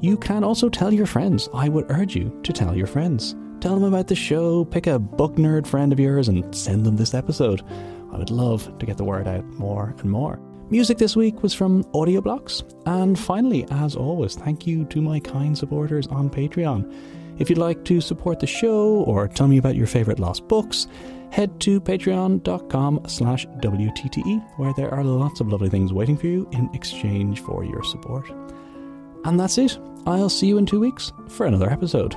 You 0.00 0.16
can 0.16 0.42
also 0.42 0.68
tell 0.68 0.92
your 0.92 1.06
friends. 1.06 1.48
I 1.54 1.68
would 1.68 1.88
urge 1.88 2.16
you 2.16 2.36
to 2.42 2.52
tell 2.52 2.76
your 2.76 2.88
friends. 2.88 3.36
Tell 3.62 3.76
them 3.76 3.84
about 3.84 4.08
the 4.08 4.16
show, 4.16 4.64
pick 4.64 4.88
a 4.88 4.98
book 4.98 5.36
nerd 5.36 5.68
friend 5.68 5.92
of 5.92 6.00
yours, 6.00 6.26
and 6.26 6.52
send 6.52 6.84
them 6.84 6.96
this 6.96 7.14
episode. 7.14 7.62
I 8.10 8.18
would 8.18 8.32
love 8.32 8.76
to 8.76 8.84
get 8.84 8.96
the 8.96 9.04
word 9.04 9.28
out 9.28 9.44
more 9.44 9.94
and 10.00 10.10
more. 10.10 10.40
Music 10.68 10.98
this 10.98 11.14
week 11.14 11.44
was 11.44 11.54
from 11.54 11.84
Audioblocks. 11.94 12.64
And 12.86 13.16
finally, 13.16 13.64
as 13.70 13.94
always, 13.94 14.34
thank 14.34 14.66
you 14.66 14.84
to 14.86 15.00
my 15.00 15.20
kind 15.20 15.56
supporters 15.56 16.08
on 16.08 16.28
Patreon. 16.28 16.92
If 17.38 17.48
you'd 17.48 17.56
like 17.56 17.84
to 17.84 18.00
support 18.00 18.40
the 18.40 18.48
show 18.48 19.04
or 19.04 19.28
tell 19.28 19.46
me 19.46 19.58
about 19.58 19.76
your 19.76 19.86
favourite 19.86 20.18
lost 20.18 20.48
books, 20.48 20.88
head 21.30 21.60
to 21.60 21.80
patreon.com 21.80 23.02
slash 23.06 23.46
WTTE, 23.46 24.58
where 24.58 24.74
there 24.76 24.92
are 24.92 25.04
lots 25.04 25.38
of 25.38 25.46
lovely 25.46 25.68
things 25.68 25.92
waiting 25.92 26.16
for 26.16 26.26
you 26.26 26.48
in 26.50 26.68
exchange 26.74 27.38
for 27.38 27.62
your 27.62 27.84
support. 27.84 28.28
And 29.24 29.38
that's 29.38 29.56
it. 29.56 29.78
I'll 30.04 30.28
see 30.28 30.48
you 30.48 30.58
in 30.58 30.66
two 30.66 30.80
weeks 30.80 31.12
for 31.28 31.46
another 31.46 31.70
episode. 31.70 32.16